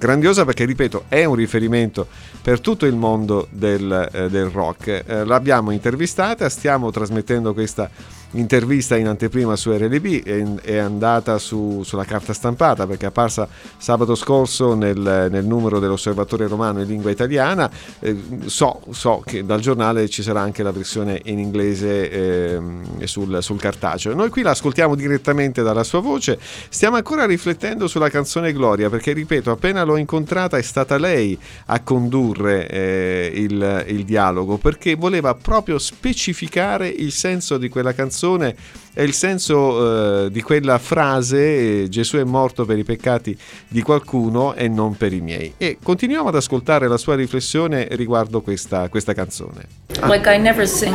grandiosa 0.00 0.46
perché, 0.46 0.64
ripeto, 0.64 1.04
è 1.08 1.24
un 1.24 1.34
riferimento 1.34 2.08
per 2.42 2.60
tutto 2.60 2.86
il 2.86 2.96
mondo 2.96 3.46
del, 3.50 4.08
eh, 4.10 4.30
del 4.30 4.46
rock. 4.46 5.04
Eh, 5.06 5.24
l'abbiamo 5.24 5.70
intervistata, 5.70 6.48
stiamo 6.48 6.90
trasmettendo 6.90 7.52
questa 7.52 7.90
intervista 8.32 8.96
in 8.96 9.08
anteprima 9.08 9.56
su 9.56 9.72
RLB 9.72 10.22
è, 10.22 10.44
è 10.62 10.76
andata 10.76 11.38
su, 11.38 11.82
sulla 11.84 12.04
carta 12.04 12.32
stampata 12.32 12.86
perché 12.86 13.06
è 13.06 13.08
apparsa 13.08 13.48
sabato 13.76 14.14
scorso 14.14 14.74
nel, 14.74 15.28
nel 15.30 15.44
numero 15.44 15.78
dell'Osservatore 15.78 16.46
Romano 16.46 16.80
in 16.80 16.86
lingua 16.86 17.10
italiana. 17.10 17.70
Eh, 17.98 18.16
so, 18.46 18.82
so, 18.90 19.22
che 19.24 19.44
dal 19.44 19.60
giornale 19.60 20.08
ci 20.08 20.22
sarà 20.22 20.40
anche 20.40 20.62
la 20.62 20.70
versione 20.70 21.20
in 21.24 21.38
inglese 21.38 22.10
eh, 22.10 22.60
sul, 23.04 23.42
sul, 23.42 23.58
cartaceo. 23.58 24.14
Noi 24.14 24.30
qui 24.30 24.42
la 24.42 24.50
ascoltiamo 24.50 24.94
direttamente 24.94 25.62
dalla 25.62 25.84
sua 25.84 26.00
voce. 26.00 26.38
Stiamo 26.68 26.96
ancora 26.96 27.26
riflettendo 27.26 27.88
sulla 27.88 28.10
canzone 28.10 28.52
Gloria 28.52 28.88
perché, 28.88 29.12
ripeto, 29.12 29.50
appena 29.50 29.82
l'ho 29.90 29.96
incontrata 29.96 30.56
è 30.56 30.62
stata 30.62 30.98
lei 30.98 31.38
a 31.66 31.80
condurre 31.80 32.68
eh, 32.68 33.32
il, 33.34 33.84
il 33.88 34.04
dialogo 34.04 34.56
perché 34.56 34.94
voleva 34.94 35.34
proprio 35.34 35.78
specificare 35.78 36.88
il 36.88 37.12
senso 37.12 37.58
di 37.58 37.68
quella 37.68 37.92
canzone 37.92 38.54
è 38.92 39.02
il 39.02 39.12
senso 39.12 40.24
eh, 40.24 40.30
di 40.30 40.42
quella 40.42 40.78
frase 40.78 41.88
Gesù 41.88 42.16
è 42.16 42.24
morto 42.24 42.64
per 42.64 42.78
i 42.78 42.84
peccati 42.84 43.36
di 43.68 43.82
qualcuno 43.82 44.54
e 44.54 44.66
non 44.68 44.96
per 44.96 45.12
i 45.12 45.20
miei. 45.20 45.54
E 45.56 45.78
continuiamo 45.80 46.28
ad 46.28 46.34
ascoltare 46.34 46.88
la 46.88 46.96
sua 46.96 47.14
riflessione 47.14 47.86
riguardo 47.92 48.40
questa, 48.40 48.88
questa 48.88 49.14
canzone. 49.14 49.66
Ah. 50.00 50.08
Like 50.08 50.28
I 50.28 50.38
never 50.38 50.66
sing, 50.66 50.94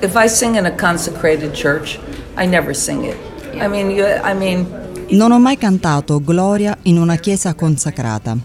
if 0.00 0.14
I 0.14 0.26
sing 0.26 0.56
in 0.56 0.64
a 0.64 0.74
consecrated 0.74 1.52
church, 1.52 1.98
I 2.38 2.46
never 2.46 2.74
sing 2.74 3.04
it. 3.04 3.16
I 3.54 3.68
mean, 3.68 3.90
you, 3.90 4.06
I 4.06 4.34
mean... 4.34 4.84
Non 5.08 5.30
ho 5.30 5.38
mai 5.38 5.56
cantato 5.56 6.20
Gloria 6.20 6.76
in 6.82 6.98
una 6.98 7.14
chiesa 7.14 7.54
consacrata. 7.54 8.36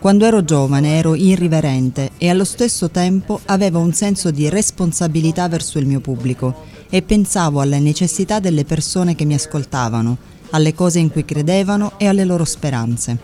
Quando 0.00 0.24
ero 0.26 0.42
giovane 0.42 0.96
ero 0.98 1.14
irriverente 1.14 2.10
e 2.18 2.28
allo 2.28 2.44
stesso 2.44 2.90
tempo 2.90 3.40
avevo 3.44 3.78
un 3.78 3.92
senso 3.92 4.32
di 4.32 4.48
responsabilità 4.48 5.46
verso 5.46 5.78
il 5.78 5.86
mio 5.86 6.00
pubblico 6.00 6.64
e 6.90 7.02
pensavo 7.02 7.60
alle 7.60 7.78
necessità 7.78 8.40
delle 8.40 8.64
persone 8.64 9.14
che 9.14 9.24
mi 9.24 9.34
ascoltavano, 9.34 10.16
alle 10.50 10.74
cose 10.74 10.98
in 10.98 11.08
cui 11.08 11.24
credevano 11.24 11.92
e 11.98 12.08
alle 12.08 12.24
loro 12.24 12.44
speranze. 12.44 13.18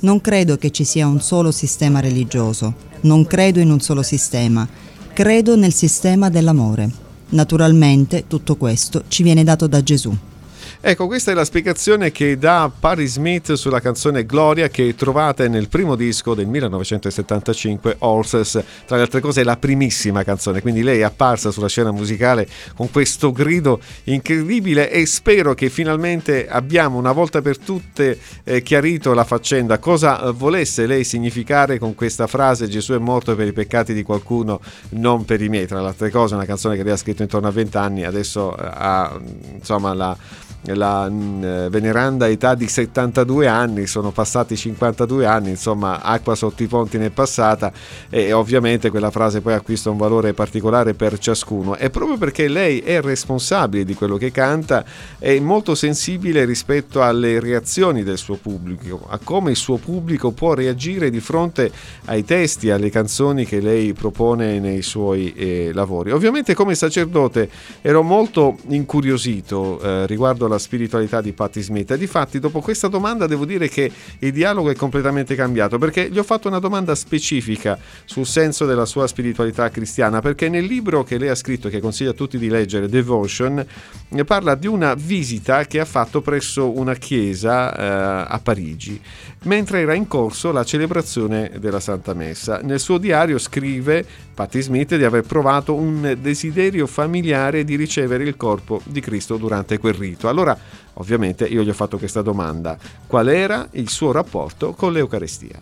Non 0.00 0.20
credo 0.20 0.56
che 0.58 0.70
ci 0.70 0.84
sia 0.84 1.06
un 1.06 1.22
solo 1.22 1.50
sistema 1.52 2.00
religioso, 2.00 2.74
non 3.00 3.26
credo 3.26 3.60
in 3.60 3.70
un 3.70 3.80
solo 3.80 4.02
sistema, 4.02 4.68
credo 5.14 5.56
nel 5.56 5.72
sistema 5.72 6.28
dell'amore. 6.28 7.04
Naturalmente 7.28 8.24
tutto 8.26 8.56
questo 8.56 9.04
ci 9.08 9.22
viene 9.22 9.42
dato 9.42 9.66
da 9.66 9.82
Gesù. 9.82 10.16
Ecco, 10.80 11.06
questa 11.06 11.30
è 11.30 11.34
la 11.34 11.44
spiegazione 11.44 12.12
che 12.12 12.36
dà 12.36 12.70
Patti 12.78 13.06
Smith 13.06 13.54
sulla 13.54 13.80
canzone 13.80 14.26
Gloria 14.26 14.68
che 14.68 14.94
trovate 14.94 15.48
nel 15.48 15.68
primo 15.68 15.96
disco 15.96 16.34
del 16.34 16.46
1975, 16.46 17.96
Horses. 18.00 18.62
Tra 18.86 18.96
le 18.96 19.02
altre 19.02 19.20
cose 19.20 19.40
è 19.40 19.44
la 19.44 19.56
primissima 19.56 20.22
canzone, 20.22 20.60
quindi 20.60 20.82
lei 20.82 21.00
è 21.00 21.02
apparsa 21.02 21.50
sulla 21.50 21.68
scena 21.68 21.92
musicale 21.92 22.46
con 22.76 22.90
questo 22.90 23.32
grido 23.32 23.80
incredibile 24.04 24.90
e 24.90 25.06
spero 25.06 25.54
che 25.54 25.70
finalmente 25.70 26.46
abbiamo 26.46 26.98
una 26.98 27.12
volta 27.12 27.40
per 27.40 27.58
tutte 27.58 28.18
eh, 28.44 28.62
chiarito 28.62 29.14
la 29.14 29.24
faccenda, 29.24 29.78
cosa 29.78 30.30
volesse 30.30 30.86
lei 30.86 31.04
significare 31.04 31.78
con 31.78 31.94
questa 31.94 32.26
frase 32.26 32.68
Gesù 32.68 32.92
è 32.92 32.98
morto 32.98 33.34
per 33.34 33.46
i 33.46 33.52
peccati 33.52 33.94
di 33.94 34.02
qualcuno, 34.02 34.60
non 34.90 35.24
per 35.24 35.40
i 35.40 35.48
miei. 35.48 35.66
Tra 35.66 35.80
le 35.80 35.88
altre 35.88 36.10
cose 36.10 36.34
una 36.34 36.44
canzone 36.44 36.76
che 36.76 36.82
lei 36.82 36.92
ha 36.92 36.96
scritto 36.96 37.22
intorno 37.22 37.48
a 37.48 37.50
20 37.50 37.76
anni, 37.78 38.04
adesso 38.04 38.56
eh, 38.56 38.62
ha 38.62 39.18
insomma 39.54 39.94
la 39.94 40.16
la 40.74 41.08
mm, 41.08 41.44
eh, 41.44 41.68
veneranda 41.68 42.28
età 42.28 42.54
di 42.54 42.68
72 42.68 43.46
anni, 43.46 43.86
sono 43.86 44.10
passati 44.10 44.56
52 44.56 45.26
anni, 45.26 45.50
insomma 45.50 46.02
acqua 46.02 46.34
sotto 46.34 46.62
i 46.62 46.66
ponti 46.66 46.98
ne 46.98 47.06
è 47.06 47.10
passata 47.10 47.72
e 48.10 48.32
ovviamente 48.32 48.90
quella 48.90 49.10
frase 49.10 49.40
poi 49.40 49.54
acquista 49.54 49.90
un 49.90 49.96
valore 49.96 50.32
particolare 50.32 50.94
per 50.94 51.18
ciascuno 51.18 51.76
e 51.76 51.90
proprio 51.90 52.16
perché 52.16 52.48
lei 52.48 52.80
è 52.80 53.00
responsabile 53.00 53.84
di 53.84 53.94
quello 53.94 54.16
che 54.16 54.30
canta 54.30 54.84
è 55.18 55.38
molto 55.38 55.74
sensibile 55.74 56.44
rispetto 56.44 57.02
alle 57.02 57.40
reazioni 57.40 58.02
del 58.02 58.18
suo 58.18 58.36
pubblico, 58.36 59.06
a 59.08 59.18
come 59.22 59.50
il 59.50 59.56
suo 59.56 59.76
pubblico 59.76 60.32
può 60.32 60.54
reagire 60.54 61.10
di 61.10 61.20
fronte 61.20 61.70
ai 62.06 62.24
testi, 62.24 62.70
alle 62.70 62.90
canzoni 62.90 63.44
che 63.44 63.60
lei 63.60 63.92
propone 63.92 64.58
nei 64.58 64.82
suoi 64.82 65.32
eh, 65.34 65.70
lavori. 65.72 66.10
Ovviamente 66.10 66.54
come 66.54 66.74
sacerdote 66.74 67.48
ero 67.82 68.02
molto 68.02 68.56
incuriosito 68.68 69.80
eh, 69.80 70.06
riguardo 70.06 70.46
la 70.56 70.58
spiritualità 70.58 71.20
di 71.20 71.32
Patti 71.32 71.62
Smith. 71.62 71.90
E 71.90 71.98
difatti, 71.98 72.38
dopo 72.38 72.60
questa 72.60 72.88
domanda, 72.88 73.26
devo 73.26 73.44
dire 73.44 73.68
che 73.68 73.90
il 74.18 74.32
dialogo 74.32 74.70
è 74.70 74.74
completamente 74.74 75.34
cambiato 75.34 75.78
perché 75.78 76.10
gli 76.10 76.18
ho 76.18 76.22
fatto 76.22 76.48
una 76.48 76.58
domanda 76.58 76.94
specifica 76.94 77.78
sul 78.04 78.26
senso 78.26 78.66
della 78.66 78.86
sua 78.86 79.06
spiritualità 79.06 79.68
cristiana. 79.70 80.20
Perché 80.20 80.48
nel 80.48 80.64
libro 80.64 81.04
che 81.04 81.18
lei 81.18 81.28
ha 81.28 81.34
scritto, 81.34 81.68
che 81.68 81.80
consiglio 81.80 82.10
a 82.10 82.14
tutti 82.14 82.38
di 82.38 82.48
leggere, 82.48 82.88
Devotion, 82.88 83.64
parla 84.24 84.54
di 84.54 84.66
una 84.66 84.94
visita 84.94 85.64
che 85.66 85.80
ha 85.80 85.84
fatto 85.84 86.20
presso 86.20 86.76
una 86.76 86.94
chiesa 86.94 87.76
eh, 87.76 88.26
a 88.28 88.40
Parigi 88.42 89.00
mentre 89.46 89.80
era 89.80 89.94
in 89.94 90.06
corso 90.06 90.52
la 90.52 90.64
celebrazione 90.64 91.52
della 91.58 91.80
Santa 91.80 92.14
Messa. 92.14 92.60
Nel 92.62 92.80
suo 92.80 92.98
diario 92.98 93.38
scrive 93.38 94.04
Patti 94.34 94.60
Smith 94.60 94.94
di 94.96 95.04
aver 95.04 95.22
provato 95.22 95.74
un 95.74 96.16
desiderio 96.20 96.86
familiare 96.86 97.64
di 97.64 97.74
ricevere 97.74 98.24
il 98.24 98.36
corpo 98.36 98.80
di 98.84 99.00
Cristo 99.00 99.36
durante 99.36 99.78
quel 99.78 99.94
rito. 99.94 100.28
Allora, 100.28 100.45
ovviamente, 100.94 101.46
io 101.46 101.62
gli 101.62 101.70
ho 101.70 101.74
fatto 101.74 101.96
questa 101.96 102.20
domanda: 102.20 102.76
qual 103.06 103.28
era 103.28 103.66
il 103.72 103.88
suo 103.88 104.12
rapporto 104.12 104.74
con 104.74 104.92
l'Eucarestia? 104.92 105.58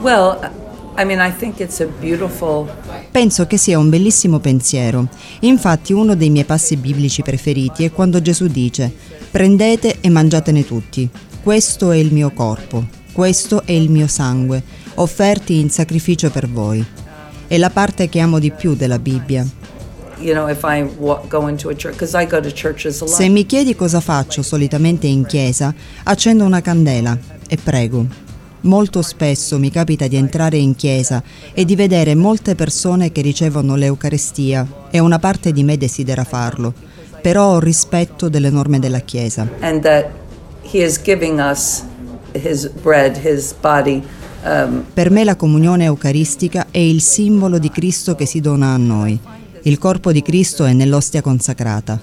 Well, 0.00 0.38
I 0.96 1.04
mean, 1.04 1.20
I 1.20 1.34
think 1.36 1.60
it's 1.60 1.80
a 1.80 1.86
beautiful... 1.86 2.66
Penso 3.10 3.46
che 3.46 3.56
sia 3.56 3.78
un 3.78 3.90
bellissimo 3.90 4.38
pensiero. 4.38 5.08
Infatti 5.40 5.92
uno 5.92 6.14
dei 6.14 6.30
miei 6.30 6.44
passi 6.44 6.76
biblici 6.76 7.22
preferiti 7.22 7.84
è 7.84 7.92
quando 7.92 8.22
Gesù 8.22 8.46
dice 8.46 8.92
prendete 9.30 9.98
e 10.00 10.08
mangiatene 10.08 10.64
tutti. 10.64 11.08
Questo 11.42 11.90
è 11.90 11.96
il 11.96 12.12
mio 12.12 12.32
corpo, 12.32 12.86
questo 13.12 13.62
è 13.64 13.72
il 13.72 13.90
mio 13.90 14.06
sangue, 14.06 14.62
offerti 14.94 15.58
in 15.58 15.70
sacrificio 15.70 16.30
per 16.30 16.48
voi. 16.48 16.84
È 17.46 17.56
la 17.56 17.70
parte 17.70 18.08
che 18.08 18.20
amo 18.20 18.38
di 18.38 18.50
più 18.50 18.74
della 18.74 18.98
Bibbia. 18.98 19.46
Se 23.06 23.28
mi 23.28 23.46
chiedi 23.46 23.74
cosa 23.74 24.00
faccio 24.00 24.42
solitamente 24.42 25.06
in 25.06 25.24
chiesa, 25.26 25.74
accendo 26.04 26.44
una 26.44 26.60
candela 26.60 27.18
e 27.48 27.56
prego. 27.56 28.06
Molto 28.62 29.00
spesso 29.00 29.58
mi 29.58 29.70
capita 29.70 30.06
di 30.06 30.16
entrare 30.16 30.58
in 30.58 30.76
chiesa 30.76 31.22
e 31.54 31.64
di 31.64 31.74
vedere 31.74 32.14
molte 32.14 32.54
persone 32.54 33.10
che 33.10 33.22
ricevono 33.22 33.74
l'Eucarestia 33.74 34.66
e 34.90 34.98
una 34.98 35.18
parte 35.18 35.50
di 35.52 35.62
me 35.62 35.78
desidera 35.78 36.24
farlo, 36.24 36.74
però 37.22 37.54
ho 37.54 37.58
rispetto 37.58 38.28
delle 38.28 38.50
norme 38.50 38.78
della 38.78 39.00
chiesa. 39.00 39.48
And 39.60 39.80
that 39.82 40.10
he 40.62 40.84
is 40.84 41.00
giving 41.02 41.40
us 41.40 41.82
his 42.34 42.68
bread, 42.82 43.18
his 43.24 43.54
body. 43.58 44.02
Um, 44.42 44.84
per 44.92 45.10
me 45.10 45.24
la 45.24 45.36
comunione 45.36 45.84
eucaristica 45.84 46.66
è 46.70 46.78
il 46.78 47.00
simbolo 47.00 47.58
di 47.58 47.70
Cristo 47.70 48.14
che 48.14 48.26
si 48.26 48.40
dona 48.40 48.72
a 48.74 48.76
noi. 48.76 49.18
Il 49.64 49.76
corpo 49.78 50.10
di 50.10 50.22
Cristo 50.22 50.64
è 50.64 50.72
nell'ostia 50.72 51.20
consacrata. 51.20 52.00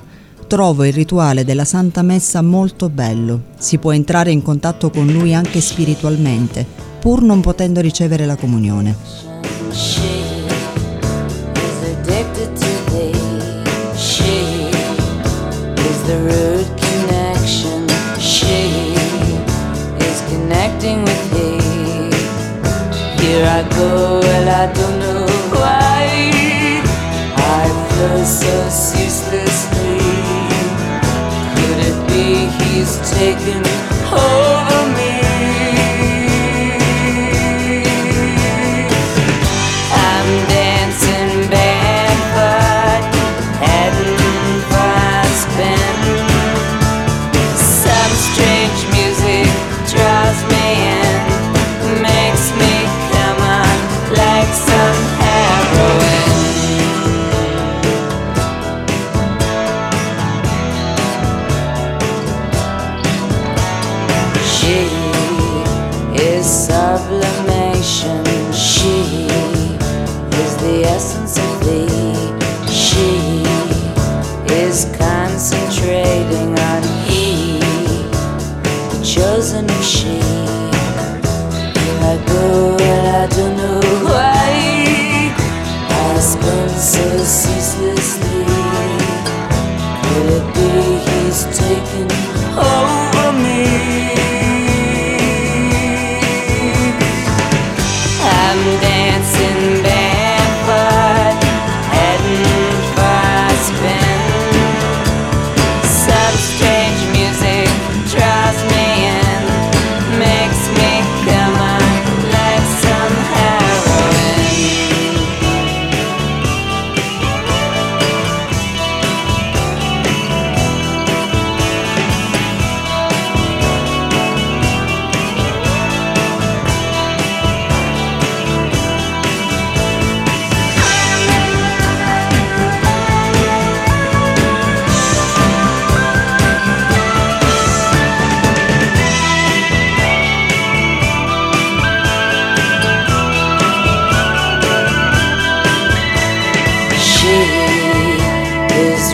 Trovo 0.47 0.86
il 0.86 0.93
rituale 0.93 1.43
della 1.43 1.66
Santa 1.66 2.03
Messa 2.03 2.43
molto 2.43 2.88
bello. 2.89 3.45
Si 3.58 3.80
può 3.80 3.91
entrare 3.91 4.30
in 4.30 4.43
contatto 4.43 4.91
con 4.91 5.08
Lui 5.08 5.34
anche 5.34 5.60
spiritualmente, 5.60 6.64
pur 6.99 7.24
non 7.24 7.41
potendo 7.41 7.82
ricevere 7.82 8.28
la 8.28 8.36
comunione. 8.36 8.95
Here 23.20 23.45
I 23.45 23.64
go, 23.76 24.22
and 24.22 24.47
I 24.47 24.72
don't 24.74 24.99
know. 24.99 25.16
I 28.08 28.16
feel 28.16 28.26
so 28.26 28.70
ceaselessly. 28.70 29.99
Could 31.58 31.80
it 31.89 31.97
be 32.08 32.47
he's 32.64 32.97
taken 33.12 33.62
over 34.14 34.57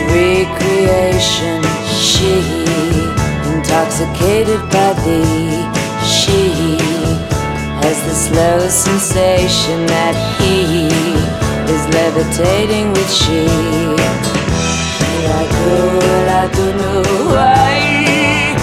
sensation. 0.08 1.62
She, 2.00 2.34
intoxicated 3.54 4.60
by 4.70 4.92
thee, 5.04 5.64
she 6.04 6.76
has 7.82 7.98
the 8.04 8.14
slow 8.14 8.68
sensation 8.68 9.86
that 9.86 10.14
he 10.38 10.88
is 11.72 11.82
levitating 11.94 12.92
with 12.92 13.10
she. 13.12 13.46
Oh, 15.66 16.26
I 16.28 16.48
don't 16.52 16.76
know 16.76 17.02
why 17.32 18.54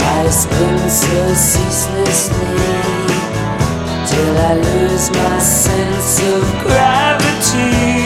I 0.00 0.30
spin 0.30 0.78
so 0.88 1.34
ceaselessly 1.34 2.56
till 4.08 4.38
I 4.38 4.54
lose 4.54 5.10
my 5.10 5.38
sense 5.38 6.20
of 6.20 6.42
gravity. 6.62 8.05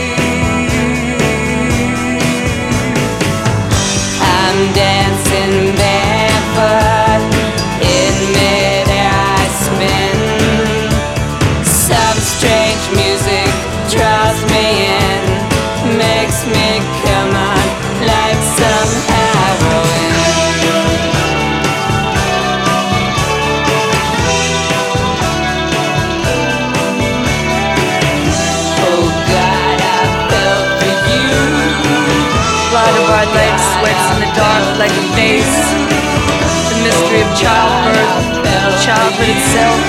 The 37.11 37.19
mystery 37.19 37.27
of 37.27 37.43
childbirth, 37.43 38.87
childhood 38.87 39.31
itself, 39.35 39.83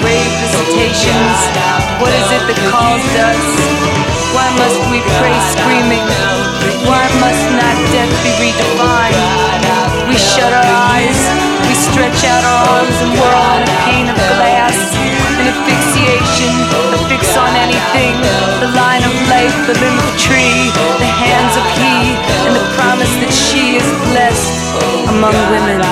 grave 0.00 0.32
visitations. 0.40 1.36
What 2.00 2.08
is 2.08 2.24
it 2.32 2.40
that 2.40 2.56
calls 2.72 3.04
us? 3.20 3.44
Why 4.32 4.48
must 4.56 4.80
we 4.88 5.04
pray 5.20 5.36
screaming? 5.52 6.08
Why 6.88 7.04
must 7.20 7.44
not 7.52 7.76
death 7.92 8.08
be 8.24 8.32
redefined? 8.40 9.12
We 10.08 10.16
shut 10.16 10.56
our 10.56 10.70
eyes, 10.88 11.20
we 11.68 11.76
stretch 11.76 12.24
out 12.32 12.40
our 12.48 12.80
arms 12.80 12.96
and 12.96 13.12
whirl 13.12 13.44
on 13.44 13.60
a 13.60 13.72
pane 13.84 14.08
of 14.08 14.16
glass. 14.16 14.72
An 15.36 15.52
asphyxiation, 15.52 16.54
a 16.96 16.98
fix 17.12 17.36
on 17.36 17.52
anything. 17.60 18.16
The 18.64 18.72
line 18.72 19.04
of 19.04 19.12
life, 19.28 19.52
the 19.68 19.76
limb 19.84 20.00
of 20.00 20.10
tree, 20.16 20.72
the 20.96 21.12
hands 21.12 21.60
of 21.60 21.66
he, 21.76 22.16
and 22.48 22.56
the 22.56 22.64
promise 22.80 23.12
that 23.20 23.32
she 23.36 23.76
is 23.76 23.84
blessed 24.08 24.64
among 25.06 25.34
women. 25.50 25.84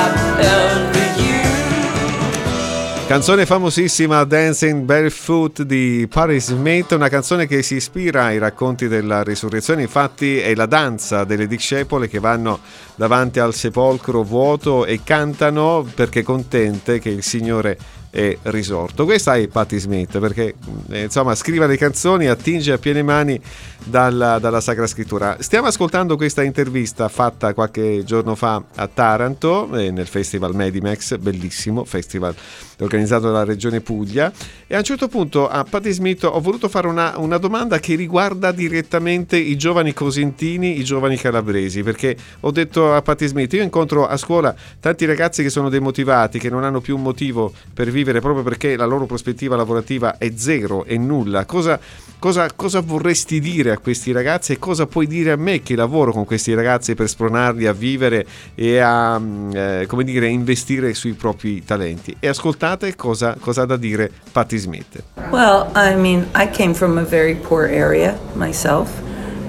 Canzone 3.12 3.44
famosissima 3.44 4.24
Dancing 4.24 4.84
Barefoot 4.84 5.64
di 5.64 6.08
Paris 6.10 6.46
Smith, 6.46 6.92
una 6.92 7.10
canzone 7.10 7.46
che 7.46 7.62
si 7.62 7.74
ispira 7.74 8.24
ai 8.24 8.38
racconti 8.38 8.88
della 8.88 9.22
risurrezione, 9.22 9.82
infatti 9.82 10.38
è 10.38 10.54
la 10.54 10.64
danza 10.64 11.24
delle 11.24 11.46
discepole 11.46 12.08
che 12.08 12.20
vanno 12.20 12.60
davanti 12.94 13.38
al 13.38 13.52
sepolcro 13.52 14.22
vuoto 14.22 14.86
e 14.86 15.00
cantano 15.04 15.86
perché 15.94 16.22
contente 16.22 17.00
che 17.00 17.10
il 17.10 17.22
Signore 17.22 17.76
è 18.12 18.36
risorto. 18.42 19.06
Questa 19.06 19.36
è 19.36 19.48
Patti 19.48 19.78
Smith 19.78 20.18
perché 20.18 20.54
eh, 20.90 21.04
insomma 21.04 21.34
scrive 21.34 21.66
le 21.66 21.78
canzoni, 21.78 22.26
attinge 22.26 22.72
a 22.72 22.76
piene 22.76 23.02
mani 23.02 23.40
dalla, 23.84 24.38
dalla 24.38 24.60
Sacra 24.60 24.86
Scrittura. 24.86 25.38
Stiamo 25.40 25.68
ascoltando 25.68 26.16
questa 26.16 26.42
intervista 26.42 27.08
fatta 27.08 27.54
qualche 27.54 28.04
giorno 28.04 28.34
fa 28.34 28.62
a 28.74 28.86
Taranto 28.86 29.74
eh, 29.78 29.90
nel 29.90 30.06
Festival 30.06 30.54
Medimex, 30.54 31.16
bellissimo 31.16 31.86
festival 31.86 32.34
organizzato 32.80 33.26
dalla 33.26 33.44
Regione 33.44 33.80
Puglia 33.80 34.30
e 34.66 34.74
a 34.74 34.78
un 34.78 34.84
certo 34.84 35.06
punto 35.06 35.48
a 35.48 35.64
Patti 35.64 35.92
Smith 35.92 36.24
ho 36.24 36.40
voluto 36.40 36.68
fare 36.68 36.88
una, 36.88 37.16
una 37.18 37.38
domanda 37.38 37.78
che 37.78 37.94
riguarda 37.94 38.50
direttamente 38.50 39.36
i 39.36 39.56
giovani 39.56 39.94
cosentini, 39.94 40.80
i 40.80 40.84
giovani 40.84 41.16
calabresi 41.16 41.82
perché 41.82 42.16
ho 42.40 42.50
detto 42.50 42.92
a 42.92 43.00
Patti 43.00 43.26
Smith 43.26 43.52
io 43.52 43.62
incontro 43.62 44.06
a 44.06 44.16
scuola 44.16 44.52
tanti 44.80 45.04
ragazzi 45.04 45.44
che 45.44 45.50
sono 45.50 45.68
demotivati, 45.68 46.40
che 46.40 46.50
non 46.50 46.64
hanno 46.64 46.80
più 46.80 46.96
un 46.96 47.02
motivo 47.02 47.52
per 47.72 47.90
vivere 47.90 48.01
proprio 48.04 48.42
perché 48.42 48.76
la 48.76 48.84
loro 48.84 49.06
prospettiva 49.06 49.56
lavorativa 49.56 50.18
è 50.18 50.32
zero, 50.34 50.84
è 50.84 50.96
nulla. 50.96 51.44
Cosa, 51.44 51.78
cosa, 52.18 52.48
cosa 52.54 52.80
vorresti 52.80 53.40
dire 53.40 53.70
a 53.70 53.78
questi 53.78 54.12
ragazzi 54.12 54.52
e 54.52 54.58
cosa 54.58 54.86
puoi 54.86 55.06
dire 55.06 55.32
a 55.32 55.36
me 55.36 55.62
che 55.62 55.76
lavoro 55.76 56.12
con 56.12 56.24
questi 56.24 56.54
ragazzi 56.54 56.94
per 56.94 57.08
spronarli 57.08 57.66
a 57.66 57.72
vivere 57.72 58.26
e 58.54 58.78
a 58.78 59.20
eh, 59.52 59.86
come 59.86 60.04
dire, 60.04 60.26
investire 60.26 60.94
sui 60.94 61.12
propri 61.12 61.64
talenti? 61.64 62.16
E 62.18 62.28
ascoltate 62.28 62.96
cosa, 62.96 63.36
cosa 63.38 63.62
ha 63.62 63.66
da 63.66 63.76
dire 63.76 64.10
Patti 64.32 64.56
Smith. 64.58 65.02
Well, 65.30 65.70
I 65.74 65.94
mean, 65.94 66.26
I 66.34 66.48
came 66.48 66.74
from 66.74 66.98
a 66.98 67.04
very 67.04 67.34
poor 67.34 67.66
area 67.66 68.18
myself, 68.34 68.90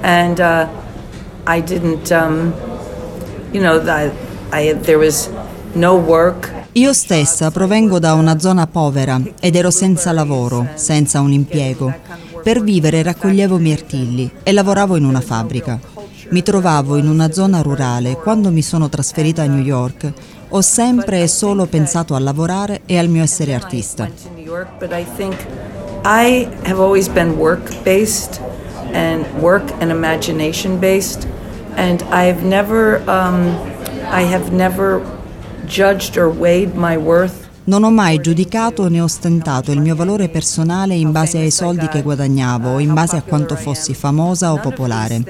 and 0.01 0.39
uh, 0.39 0.68
I 1.45 1.62
didn't, 1.62 2.12
um, 2.12 2.54
you 3.51 3.62
know, 3.62 3.80
I, 3.86 4.12
I, 4.51 4.74
there 4.74 4.97
was 4.97 5.30
no 5.76 5.95
work. 5.95 6.62
Io 6.76 6.91
stessa 6.91 7.51
provengo 7.51 7.99
da 7.99 8.15
una 8.15 8.39
zona 8.39 8.65
povera 8.65 9.21
ed 9.39 9.55
ero 9.55 9.69
senza 9.69 10.11
lavoro, 10.11 10.69
senza 10.74 11.19
un 11.19 11.32
impiego. 11.32 11.93
Per 12.41 12.63
vivere 12.63 13.03
raccoglievo 13.03 13.57
mirtilli 13.57 14.32
e 14.41 14.51
lavoravo 14.51 14.95
in 14.95 15.05
una 15.05 15.21
fabbrica. 15.21 15.80
Mi 16.30 16.41
trovavo 16.41 16.97
in 16.97 17.07
una 17.07 17.32
zona 17.32 17.61
rurale. 17.61 18.15
Quando 18.15 18.49
mi 18.49 18.63
sono 18.63 18.89
trasferita 18.89 19.43
a 19.43 19.45
New 19.45 19.63
York, 19.63 20.11
ho 20.49 20.61
sempre 20.61 21.21
e 21.21 21.28
solo 21.28 21.67
pensato 21.67 22.15
a 22.15 22.19
lavorare 22.19 22.82
e 22.88 22.97
al 22.97 23.07
mio 23.07 23.21
essere 23.21 23.53
artista. 23.53 24.09
I 26.05 26.47
have 26.63 26.82
always 26.82 27.07
been 27.07 27.36
work 27.38 27.84
based 27.84 28.41
and 28.93 29.24
work 29.39 29.71
and 29.80 29.91
imagination 29.91 30.80
based, 30.80 31.28
and 31.76 32.03
I've 32.09 32.43
never, 32.43 32.99
um, 33.07 33.55
I 34.09 34.24
have 34.24 34.51
never 34.51 35.21
judged 35.68 36.18
or 36.18 36.28
weighed 36.28 36.74
my 36.76 36.95
worth 36.95 37.43
Non 37.66 37.86
ho 37.86 37.91
mai 37.91 38.20
giudicato 38.20 38.89
né 38.89 38.99
ostentato 38.99 39.72
il 39.72 39.80
mio 39.80 39.95
valore 39.95 40.28
personale 40.28 40.95
in 40.95 41.14
base 41.14 41.38
ai 41.38 41.49
soldi 41.49 41.88
che 41.88 42.01
guadagnavo 42.01 42.72
o 42.72 42.80
in 42.80 42.93
base 42.93 43.16
a 43.16 43.22
quanto 43.22 43.55
fossi 43.55 43.93
famosa 43.93 44.51
o 44.51 44.59
popolare. 44.59 45.24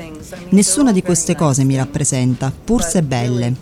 Nessuna 0.50 0.92
di 0.92 1.04
queste 1.04 1.36
cose 1.36 1.64
mi 1.64 1.76
rappresenta, 1.76 2.52
pur 2.52 2.82
se 2.82 3.04
belle. 3.04 3.54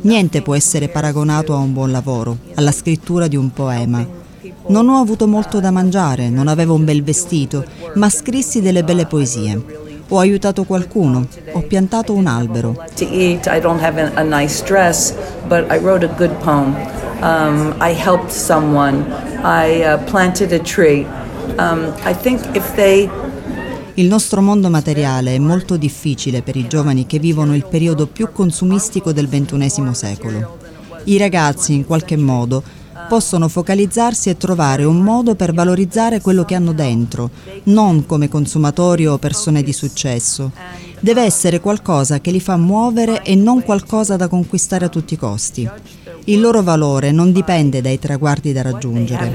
Niente 0.00 0.40
può 0.40 0.54
essere 0.54 0.88
paragonato 0.88 1.52
a 1.52 1.58
un 1.58 1.74
buon 1.74 1.90
lavoro, 1.90 2.38
alla 2.54 2.72
scrittura 2.72 3.28
di 3.28 3.36
un 3.36 3.52
poema. 3.52 4.06
Non 4.68 4.88
ho 4.88 4.98
avuto 4.98 5.28
molto 5.28 5.60
da 5.60 5.70
mangiare, 5.70 6.30
non 6.30 6.48
avevo 6.48 6.72
un 6.72 6.86
bel 6.86 7.02
vestito, 7.02 7.62
ma 7.96 8.08
scrissi 8.08 8.62
delle 8.62 8.84
belle 8.84 9.04
poesie. 9.04 9.81
Ho 10.12 10.18
aiutato 10.18 10.64
qualcuno, 10.64 11.26
ho 11.52 11.62
piantato 11.62 12.12
un 12.12 12.26
albero. 12.26 12.84
to 12.96 13.04
eat. 13.04 13.46
I 13.46 13.60
don't 13.60 13.82
have 13.82 13.98
a, 13.98 14.12
a 14.16 14.22
nice 14.22 14.62
dress, 14.62 15.14
but 15.48 15.64
I 15.72 15.78
wrote 15.78 16.04
a 16.04 16.14
good 16.18 16.38
poem. 16.40 16.76
Um, 17.22 17.74
I 17.80 17.94
helped 17.94 18.30
someone. 18.30 19.06
I 19.42 19.82
uh, 19.82 20.04
planted 20.04 20.52
a 20.52 20.58
tree. 20.58 21.06
Um, 21.56 21.94
I 22.04 22.12
think 22.14 22.40
if 22.54 22.74
they 22.74 23.08
Il 23.94 24.06
nostro 24.06 24.42
mondo 24.42 24.68
materiale 24.68 25.34
è 25.34 25.38
molto 25.38 25.78
difficile 25.78 26.42
per 26.42 26.56
i 26.56 26.66
giovani 26.68 27.06
che 27.06 27.18
vivono 27.18 27.54
il 27.54 27.64
periodo 27.64 28.06
più 28.06 28.30
consumistico 28.32 29.12
del 29.12 29.30
XXI 29.30 29.94
secolo. 29.94 30.58
I 31.04 31.16
ragazzi, 31.16 31.72
in 31.72 31.86
qualche 31.86 32.18
modo, 32.18 32.62
possono 33.08 33.48
focalizzarsi 33.48 34.28
e 34.28 34.36
trovare 34.36 34.84
un 34.84 35.00
modo 35.00 35.34
per 35.34 35.52
valorizzare 35.52 36.20
quello 36.20 36.44
che 36.44 36.54
hanno 36.54 36.72
dentro, 36.72 37.30
non 37.64 38.06
come 38.06 38.28
consumatori 38.28 39.06
o 39.06 39.18
persone 39.18 39.62
di 39.62 39.72
successo. 39.72 40.52
Deve 41.00 41.22
essere 41.22 41.60
qualcosa 41.60 42.20
che 42.20 42.30
li 42.30 42.40
fa 42.40 42.56
muovere 42.56 43.22
e 43.22 43.34
non 43.34 43.62
qualcosa 43.62 44.16
da 44.16 44.28
conquistare 44.28 44.84
a 44.84 44.88
tutti 44.88 45.14
i 45.14 45.18
costi. 45.18 45.68
Il 46.24 46.40
loro 46.40 46.62
valore 46.62 47.10
non 47.10 47.32
dipende 47.32 47.80
dai 47.80 47.98
traguardi 47.98 48.52
da 48.52 48.62
raggiungere. 48.62 49.30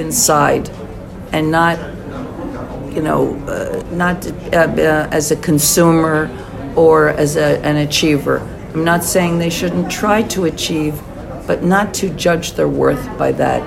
you 2.97 3.03
know, 3.03 3.35
uh, 3.47 3.83
not 3.95 4.25
uh, 4.51 4.57
uh, 4.57 5.07
as 5.11 5.29
a 5.29 5.35
consumer 5.35 6.29
or 6.75 7.09
as 7.09 7.35
a, 7.37 7.63
an 7.63 7.77
achiever. 7.77 8.41
I'm 8.73 8.83
not 8.83 9.03
saying 9.03 9.37
they 9.37 9.51
shouldn't 9.51 9.89
try 9.91 10.23
to 10.23 10.45
achieve, 10.45 10.99
but 11.47 11.63
not 11.63 11.93
to 11.93 12.09
judge 12.15 12.53
their 12.53 12.67
worth 12.67 13.07
by 13.17 13.33
that. 13.33 13.63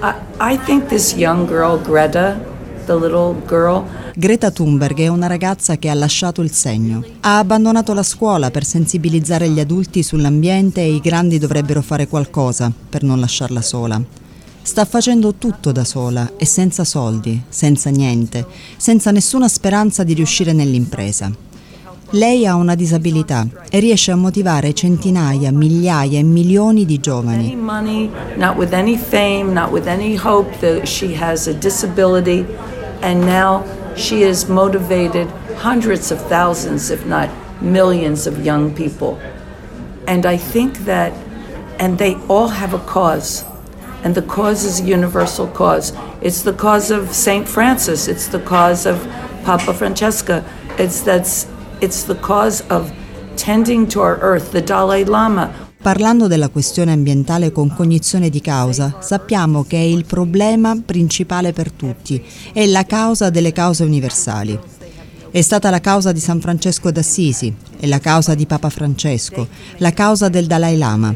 I, 0.00 0.14
I 0.54 0.56
think 0.56 0.88
this 0.88 1.14
young 1.14 1.46
girl, 1.46 1.76
Greta, 1.76 2.40
the 2.86 2.94
little 2.94 3.34
girl, 3.46 3.84
Greta 4.16 4.52
Thunberg 4.52 5.00
è 5.00 5.08
una 5.08 5.26
ragazza 5.26 5.76
che 5.76 5.88
ha 5.88 5.94
lasciato 5.94 6.40
il 6.40 6.52
segno. 6.52 7.04
Ha 7.22 7.38
abbandonato 7.38 7.92
la 7.94 8.04
scuola 8.04 8.52
per 8.52 8.64
sensibilizzare 8.64 9.48
gli 9.48 9.58
adulti 9.58 10.04
sull'ambiente 10.04 10.82
e 10.82 10.94
i 10.94 11.00
grandi 11.00 11.38
dovrebbero 11.38 11.82
fare 11.82 12.06
qualcosa 12.06 12.70
per 12.88 13.02
non 13.02 13.18
lasciarla 13.18 13.60
sola. 13.60 14.00
Sta 14.62 14.84
facendo 14.84 15.34
tutto 15.34 15.72
da 15.72 15.82
sola 15.82 16.34
e 16.36 16.46
senza 16.46 16.84
soldi, 16.84 17.42
senza 17.48 17.90
niente, 17.90 18.46
senza 18.76 19.10
nessuna 19.10 19.48
speranza 19.48 20.04
di 20.04 20.14
riuscire 20.14 20.52
nell'impresa. 20.52 21.30
Lei 22.14 22.46
ha 22.46 22.54
una 22.54 22.76
disabilità 22.76 23.44
e 23.68 23.80
riesce 23.80 24.12
a 24.12 24.14
motivare 24.14 24.72
centinaia, 24.72 25.50
migliaia 25.50 26.20
e 26.20 26.22
milioni 26.22 26.84
di 26.84 27.00
giovani. 27.00 27.56
and 33.02 33.20
now 33.26 33.64
she 33.96 34.22
has 34.22 34.46
motivated 34.46 35.28
hundreds 35.56 36.10
of 36.12 36.18
thousands 36.28 36.90
if 36.90 37.04
not 37.04 37.28
millions 37.60 38.26
of 38.26 38.38
young 38.44 38.72
people. 38.72 39.18
And 40.06 40.24
I 40.24 40.36
think 40.36 40.84
that 40.84 41.12
and 41.80 41.98
they 41.98 42.14
all 42.28 42.48
have 42.48 42.74
a 42.74 42.78
cause. 42.86 43.44
And 44.04 44.14
the 44.14 44.22
cause 44.22 44.64
is 44.64 44.80
a 44.80 44.84
universal 44.84 45.48
cause. 45.48 45.92
It's 46.20 46.42
the 46.42 46.52
cause 46.52 46.92
of 46.92 47.12
St. 47.12 47.48
Francis, 47.48 48.06
it's 48.06 48.28
the 48.28 48.38
cause 48.38 48.86
of 48.86 49.04
Papa 49.44 49.74
Francesca, 49.74 50.44
it's, 50.78 51.00
that's, 51.00 51.46
it's 51.84 52.06
the 52.06 52.18
cause 52.18 52.64
of 52.70 52.90
tending 53.36 53.86
to 53.88 54.00
our 54.00 54.18
earth, 54.22 54.50
the 54.52 54.62
Dalai 54.62 55.04
Lama. 55.04 55.50
Parlando 55.82 56.28
della 56.28 56.48
questione 56.48 56.92
ambientale 56.92 57.52
con 57.52 57.74
cognizione 57.74 58.30
di 58.30 58.40
causa, 58.40 58.96
sappiamo 59.00 59.64
che 59.64 59.76
è 59.76 59.82
il 59.82 60.06
problema 60.06 60.80
principale 60.82 61.52
per 61.52 61.70
tutti, 61.70 62.24
è 62.54 62.64
la 62.64 62.86
causa 62.86 63.28
delle 63.28 63.52
cause 63.52 63.84
universali. 63.84 64.58
È 65.30 65.40
stata 65.42 65.68
la 65.68 65.80
causa 65.80 66.10
di 66.10 66.20
San 66.20 66.40
Francesco 66.40 66.90
d'Assisi, 66.90 67.54
è 67.78 67.86
la 67.86 67.98
causa 67.98 68.34
di 68.34 68.46
Papa 68.46 68.70
Francesco, 68.70 69.46
la 69.78 69.92
causa 69.92 70.30
del 70.30 70.46
Dalai 70.46 70.78
Lama. 70.78 71.14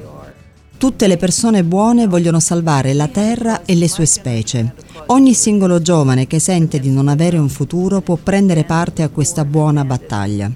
Tutte 0.78 1.08
le 1.08 1.16
persone 1.16 1.64
buone 1.64 2.06
vogliono 2.06 2.38
salvare 2.38 2.94
la 2.94 3.08
terra 3.08 3.64
e 3.64 3.74
le 3.74 3.88
sue 3.88 4.06
specie. 4.06 4.74
Ogni 5.06 5.34
singolo 5.34 5.82
giovane 5.82 6.28
che 6.28 6.38
sente 6.38 6.78
di 6.78 6.88
non 6.88 7.08
avere 7.08 7.36
un 7.36 7.48
futuro 7.48 8.00
può 8.00 8.14
prendere 8.14 8.62
parte 8.62 9.02
a 9.02 9.08
questa 9.08 9.44
buona 9.44 9.84
battaglia. 9.84 10.48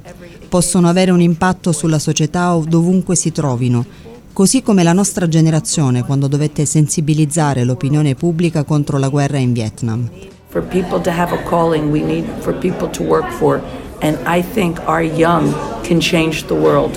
Possono 0.49 0.89
avere 0.89 1.11
un 1.11 1.20
impatto 1.20 1.73
sulla 1.73 1.99
società 1.99 2.57
dovunque 2.64 3.16
si 3.16 3.33
trovino, 3.33 3.85
così 4.33 4.62
come 4.62 4.85
la 4.85 4.93
nostra 4.93 5.27
generazione 5.27 6.05
quando 6.05 6.29
dovette 6.29 6.66
sensibilizzare 6.66 7.64
l'opinione 7.64 8.14
pubblica 8.14 8.62
contro 8.62 8.99
la 8.99 9.09
guerra 9.09 9.39
in 9.39 9.53
Vietnam. 9.53 10.09
For 10.51 10.62
people 10.62 11.01
to 11.01 11.11
have 11.11 11.35
a 11.35 11.43
calling, 11.49 11.91
we 11.91 12.01
need 12.01 12.27
for 12.39 12.55
people 12.55 12.89
to 12.91 13.03
work 13.03 13.29
for, 13.33 13.61
and 14.01 14.16
I 14.25 14.41
think 14.41 14.81
our 14.87 15.03
young 15.03 15.53
can 15.83 15.99
change 15.99 16.45
the 16.47 16.55
world. 16.55 16.97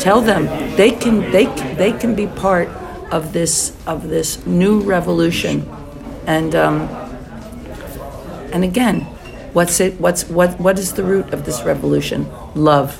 Tell 0.00 0.22
them 0.22 0.46
they 0.76 0.90
can 0.90 1.30
they 1.30 1.44
they 1.76 1.92
can 1.92 2.14
be 2.14 2.26
part 2.26 2.68
of 3.12 3.32
this 3.32 3.76
of 3.86 4.08
this 4.08 4.44
new 4.46 4.80
revolution, 4.80 5.68
and 6.26 6.54
um, 6.54 6.88
and 8.52 8.64
again, 8.64 9.02
what's 9.52 9.78
it? 9.78 10.00
What's 10.00 10.24
what? 10.28 10.58
What 10.58 10.78
is 10.78 10.94
the 10.94 11.04
root 11.04 11.34
of 11.34 11.44
this 11.44 11.62
revolution? 11.64 12.26
Love, 12.54 12.96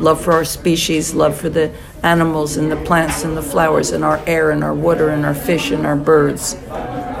love 0.00 0.20
for 0.20 0.32
our 0.32 0.44
species, 0.44 1.14
love 1.14 1.38
for 1.38 1.48
the 1.48 1.70
animals 2.02 2.56
and 2.56 2.72
the 2.72 2.82
plants 2.84 3.24
and 3.24 3.36
the 3.36 3.42
flowers 3.42 3.92
and 3.92 4.04
our 4.04 4.20
air 4.26 4.50
and 4.50 4.64
our 4.64 4.74
water 4.74 5.10
and 5.10 5.24
our 5.24 5.34
fish 5.34 5.70
and 5.70 5.86
our 5.86 5.96
birds. 5.96 6.56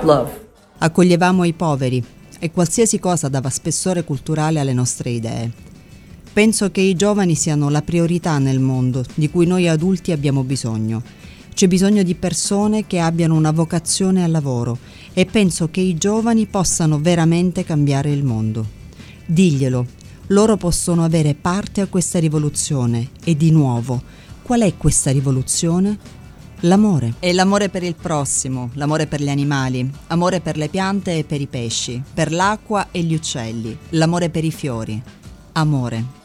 Love. 0.02 0.30
Accoglievamo 0.78 1.44
i 1.44 1.52
poveri 1.52 2.04
e 2.38 2.50
qualsiasi 2.50 2.98
cosa 2.98 3.28
dava 3.28 3.50
spessore 3.50 4.04
culturale 4.04 4.60
alle 4.60 4.72
nostre 4.72 5.10
idee. 5.10 5.50
Penso 6.36 6.70
che 6.70 6.82
i 6.82 6.94
giovani 6.96 7.34
siano 7.34 7.70
la 7.70 7.80
priorità 7.80 8.36
nel 8.36 8.60
mondo 8.60 9.02
di 9.14 9.30
cui 9.30 9.46
noi 9.46 9.68
adulti 9.68 10.12
abbiamo 10.12 10.44
bisogno. 10.44 11.02
C'è 11.54 11.66
bisogno 11.66 12.02
di 12.02 12.14
persone 12.14 12.86
che 12.86 12.98
abbiano 12.98 13.34
una 13.34 13.52
vocazione 13.52 14.22
al 14.22 14.30
lavoro 14.30 14.76
e 15.14 15.24
penso 15.24 15.70
che 15.70 15.80
i 15.80 15.96
giovani 15.96 16.44
possano 16.44 17.00
veramente 17.00 17.64
cambiare 17.64 18.12
il 18.12 18.22
mondo. 18.22 18.66
Diglielo, 19.24 19.86
loro 20.26 20.58
possono 20.58 21.04
avere 21.04 21.34
parte 21.34 21.80
a 21.80 21.86
questa 21.86 22.18
rivoluzione 22.18 23.12
e 23.24 23.34
di 23.34 23.50
nuovo, 23.50 24.02
qual 24.42 24.60
è 24.60 24.76
questa 24.76 25.10
rivoluzione? 25.10 25.98
L'amore. 26.60 27.14
È 27.18 27.32
l'amore 27.32 27.70
per 27.70 27.82
il 27.82 27.94
prossimo, 27.94 28.68
l'amore 28.74 29.06
per 29.06 29.22
gli 29.22 29.30
animali, 29.30 29.90
amore 30.08 30.40
per 30.40 30.58
le 30.58 30.68
piante 30.68 31.16
e 31.16 31.24
per 31.24 31.40
i 31.40 31.46
pesci, 31.46 32.02
per 32.12 32.30
l'acqua 32.30 32.88
e 32.90 33.00
gli 33.00 33.14
uccelli, 33.14 33.74
l'amore 33.92 34.28
per 34.28 34.44
i 34.44 34.52
fiori. 34.52 35.02
Amore. 35.52 36.24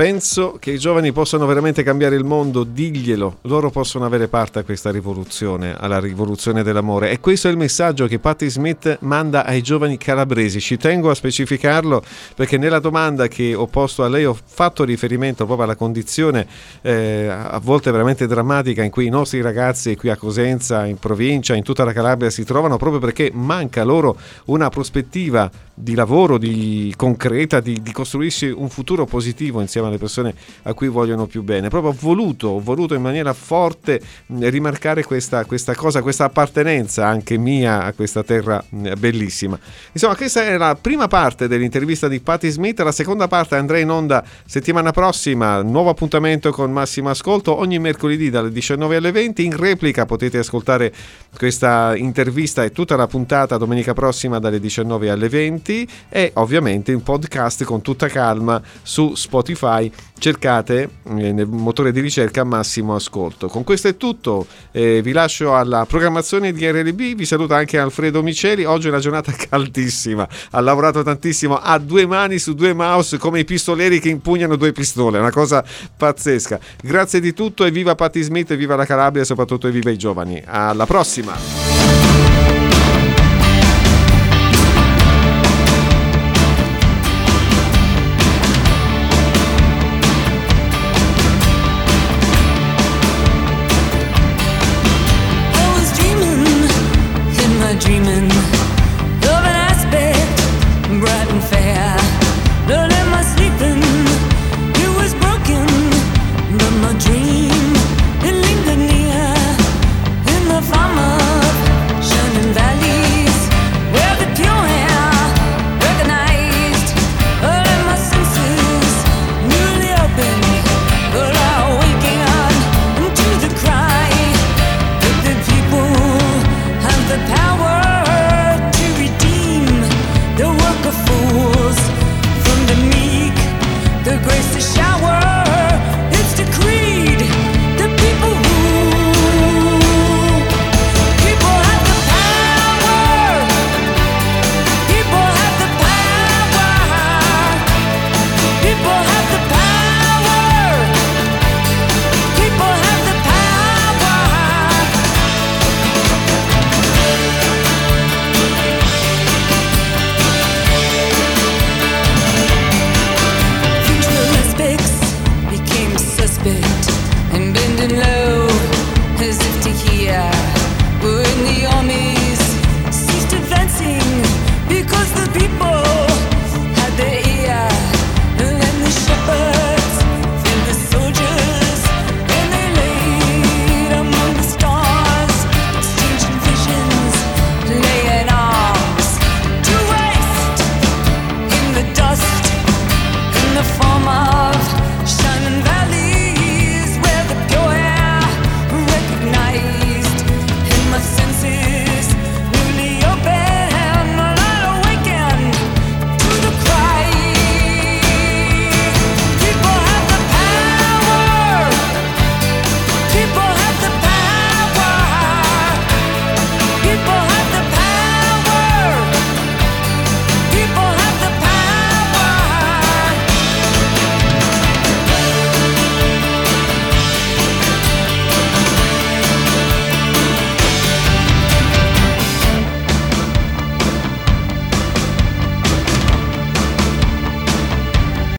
Penso 0.00 0.56
che 0.58 0.70
i 0.70 0.78
giovani 0.78 1.12
possano 1.12 1.44
veramente 1.44 1.82
cambiare 1.82 2.16
il 2.16 2.24
mondo, 2.24 2.64
diglielo, 2.64 3.40
loro 3.42 3.68
possono 3.68 4.06
avere 4.06 4.28
parte 4.28 4.60
a 4.60 4.62
questa 4.62 4.90
rivoluzione, 4.90 5.76
alla 5.78 6.00
rivoluzione 6.00 6.62
dell'amore. 6.62 7.10
E 7.10 7.20
questo 7.20 7.48
è 7.48 7.50
il 7.50 7.58
messaggio 7.58 8.06
che 8.06 8.18
Patti 8.18 8.48
Smith 8.48 8.96
manda 9.00 9.44
ai 9.44 9.60
giovani 9.60 9.98
calabresi. 9.98 10.58
Ci 10.58 10.78
tengo 10.78 11.10
a 11.10 11.14
specificarlo 11.14 12.02
perché 12.34 12.56
nella 12.56 12.78
domanda 12.78 13.28
che 13.28 13.54
ho 13.54 13.66
posto 13.66 14.02
a 14.02 14.08
lei 14.08 14.24
ho 14.24 14.34
fatto 14.42 14.84
riferimento 14.84 15.44
proprio 15.44 15.66
alla 15.66 15.76
condizione 15.76 16.46
eh, 16.80 17.26
a 17.28 17.60
volte 17.62 17.90
veramente 17.90 18.26
drammatica 18.26 18.82
in 18.82 18.90
cui 18.90 19.04
i 19.04 19.10
nostri 19.10 19.42
ragazzi 19.42 19.96
qui 19.96 20.08
a 20.08 20.16
Cosenza, 20.16 20.86
in 20.86 20.96
provincia, 20.96 21.54
in 21.54 21.62
tutta 21.62 21.84
la 21.84 21.92
Calabria 21.92 22.30
si 22.30 22.44
trovano 22.44 22.78
proprio 22.78 23.00
perché 23.00 23.30
manca 23.34 23.84
loro 23.84 24.16
una 24.46 24.70
prospettiva 24.70 25.50
di 25.74 25.94
lavoro, 25.94 26.38
di 26.38 26.92
concreta, 26.96 27.60
di, 27.60 27.82
di 27.82 27.92
costruirsi 27.92 28.46
un 28.46 28.70
futuro 28.70 29.04
positivo 29.04 29.60
insieme 29.60 29.89
alle 29.90 29.98
persone 29.98 30.34
a 30.62 30.74
cui 30.74 30.88
vogliono 30.88 31.26
più 31.26 31.42
bene. 31.42 31.68
Proprio 31.68 31.92
ho 31.92 31.96
voluto, 31.98 32.48
ho 32.48 32.60
voluto 32.60 32.94
in 32.94 33.02
maniera 33.02 33.32
forte 33.32 34.00
rimarcare 34.38 35.04
questa, 35.04 35.44
questa 35.44 35.74
cosa, 35.74 36.02
questa 36.02 36.24
appartenenza 36.24 37.06
anche 37.06 37.36
mia 37.36 37.84
a 37.84 37.92
questa 37.92 38.22
terra 38.22 38.62
bellissima. 38.70 39.58
Insomma, 39.92 40.16
questa 40.16 40.42
è 40.44 40.56
la 40.56 40.76
prima 40.80 41.08
parte 41.08 41.48
dell'intervista 41.48 42.08
di 42.08 42.20
Patti 42.20 42.48
Smith, 42.48 42.80
la 42.80 42.92
seconda 42.92 43.28
parte 43.28 43.56
andrà 43.56 43.78
in 43.78 43.90
onda 43.90 44.24
settimana 44.46 44.90
prossima, 44.90 45.62
nuovo 45.62 45.90
appuntamento 45.90 46.50
con 46.50 46.72
Massimo 46.72 47.10
Ascolto 47.10 47.56
ogni 47.56 47.78
mercoledì 47.78 48.30
dalle 48.30 48.50
19 48.50 48.96
alle 48.96 49.12
20, 49.12 49.44
in 49.44 49.56
replica 49.56 50.06
potete 50.06 50.38
ascoltare 50.38 50.92
questa 51.36 51.96
intervista 51.96 52.64
e 52.64 52.72
tutta 52.72 52.96
la 52.96 53.06
puntata 53.06 53.56
domenica 53.56 53.92
prossima 53.92 54.38
dalle 54.38 54.60
19 54.60 55.10
alle 55.10 55.28
20 55.28 55.88
e 56.08 56.30
ovviamente 56.34 56.92
in 56.92 57.02
podcast 57.02 57.64
con 57.64 57.82
tutta 57.82 58.08
calma 58.08 58.60
su 58.82 59.14
Spotify 59.14 59.79
cercate 60.18 60.88
eh, 61.04 61.32
nel 61.32 61.46
motore 61.46 61.92
di 61.92 62.00
ricerca 62.00 62.44
Massimo 62.44 62.94
Ascolto. 62.94 63.48
Con 63.48 63.64
questo 63.64 63.88
è 63.88 63.96
tutto, 63.96 64.46
eh, 64.72 65.00
vi 65.02 65.12
lascio 65.12 65.54
alla 65.54 65.86
programmazione 65.86 66.52
di 66.52 66.68
RLB, 66.68 67.14
vi 67.14 67.24
saluta 67.24 67.56
anche 67.56 67.78
Alfredo 67.78 68.22
Miceli, 68.22 68.64
oggi 68.64 68.86
è 68.86 68.90
una 68.90 68.98
giornata 68.98 69.32
caldissima, 69.48 70.28
ha 70.50 70.60
lavorato 70.60 71.02
tantissimo, 71.02 71.56
ha 71.56 71.78
due 71.78 72.06
mani 72.06 72.38
su 72.38 72.54
due 72.54 72.74
mouse 72.74 73.18
come 73.18 73.40
i 73.40 73.44
pistoleri 73.44 74.00
che 74.00 74.08
impugnano 74.08 74.56
due 74.56 74.72
pistole, 74.72 75.18
una 75.18 75.30
cosa 75.30 75.64
pazzesca. 75.96 76.58
Grazie 76.82 77.20
di 77.20 77.32
tutto 77.32 77.64
e 77.64 77.70
viva 77.70 77.94
Patti 77.94 78.20
Smith, 78.22 78.54
viva 78.56 78.76
la 78.76 78.84
Calabria 78.84 79.22
e 79.22 79.26
soprattutto 79.26 79.68
e 79.68 79.70
viva 79.70 79.90
i 79.90 79.96
giovani. 79.96 80.42
Alla 80.44 80.86
prossima! 80.86 81.79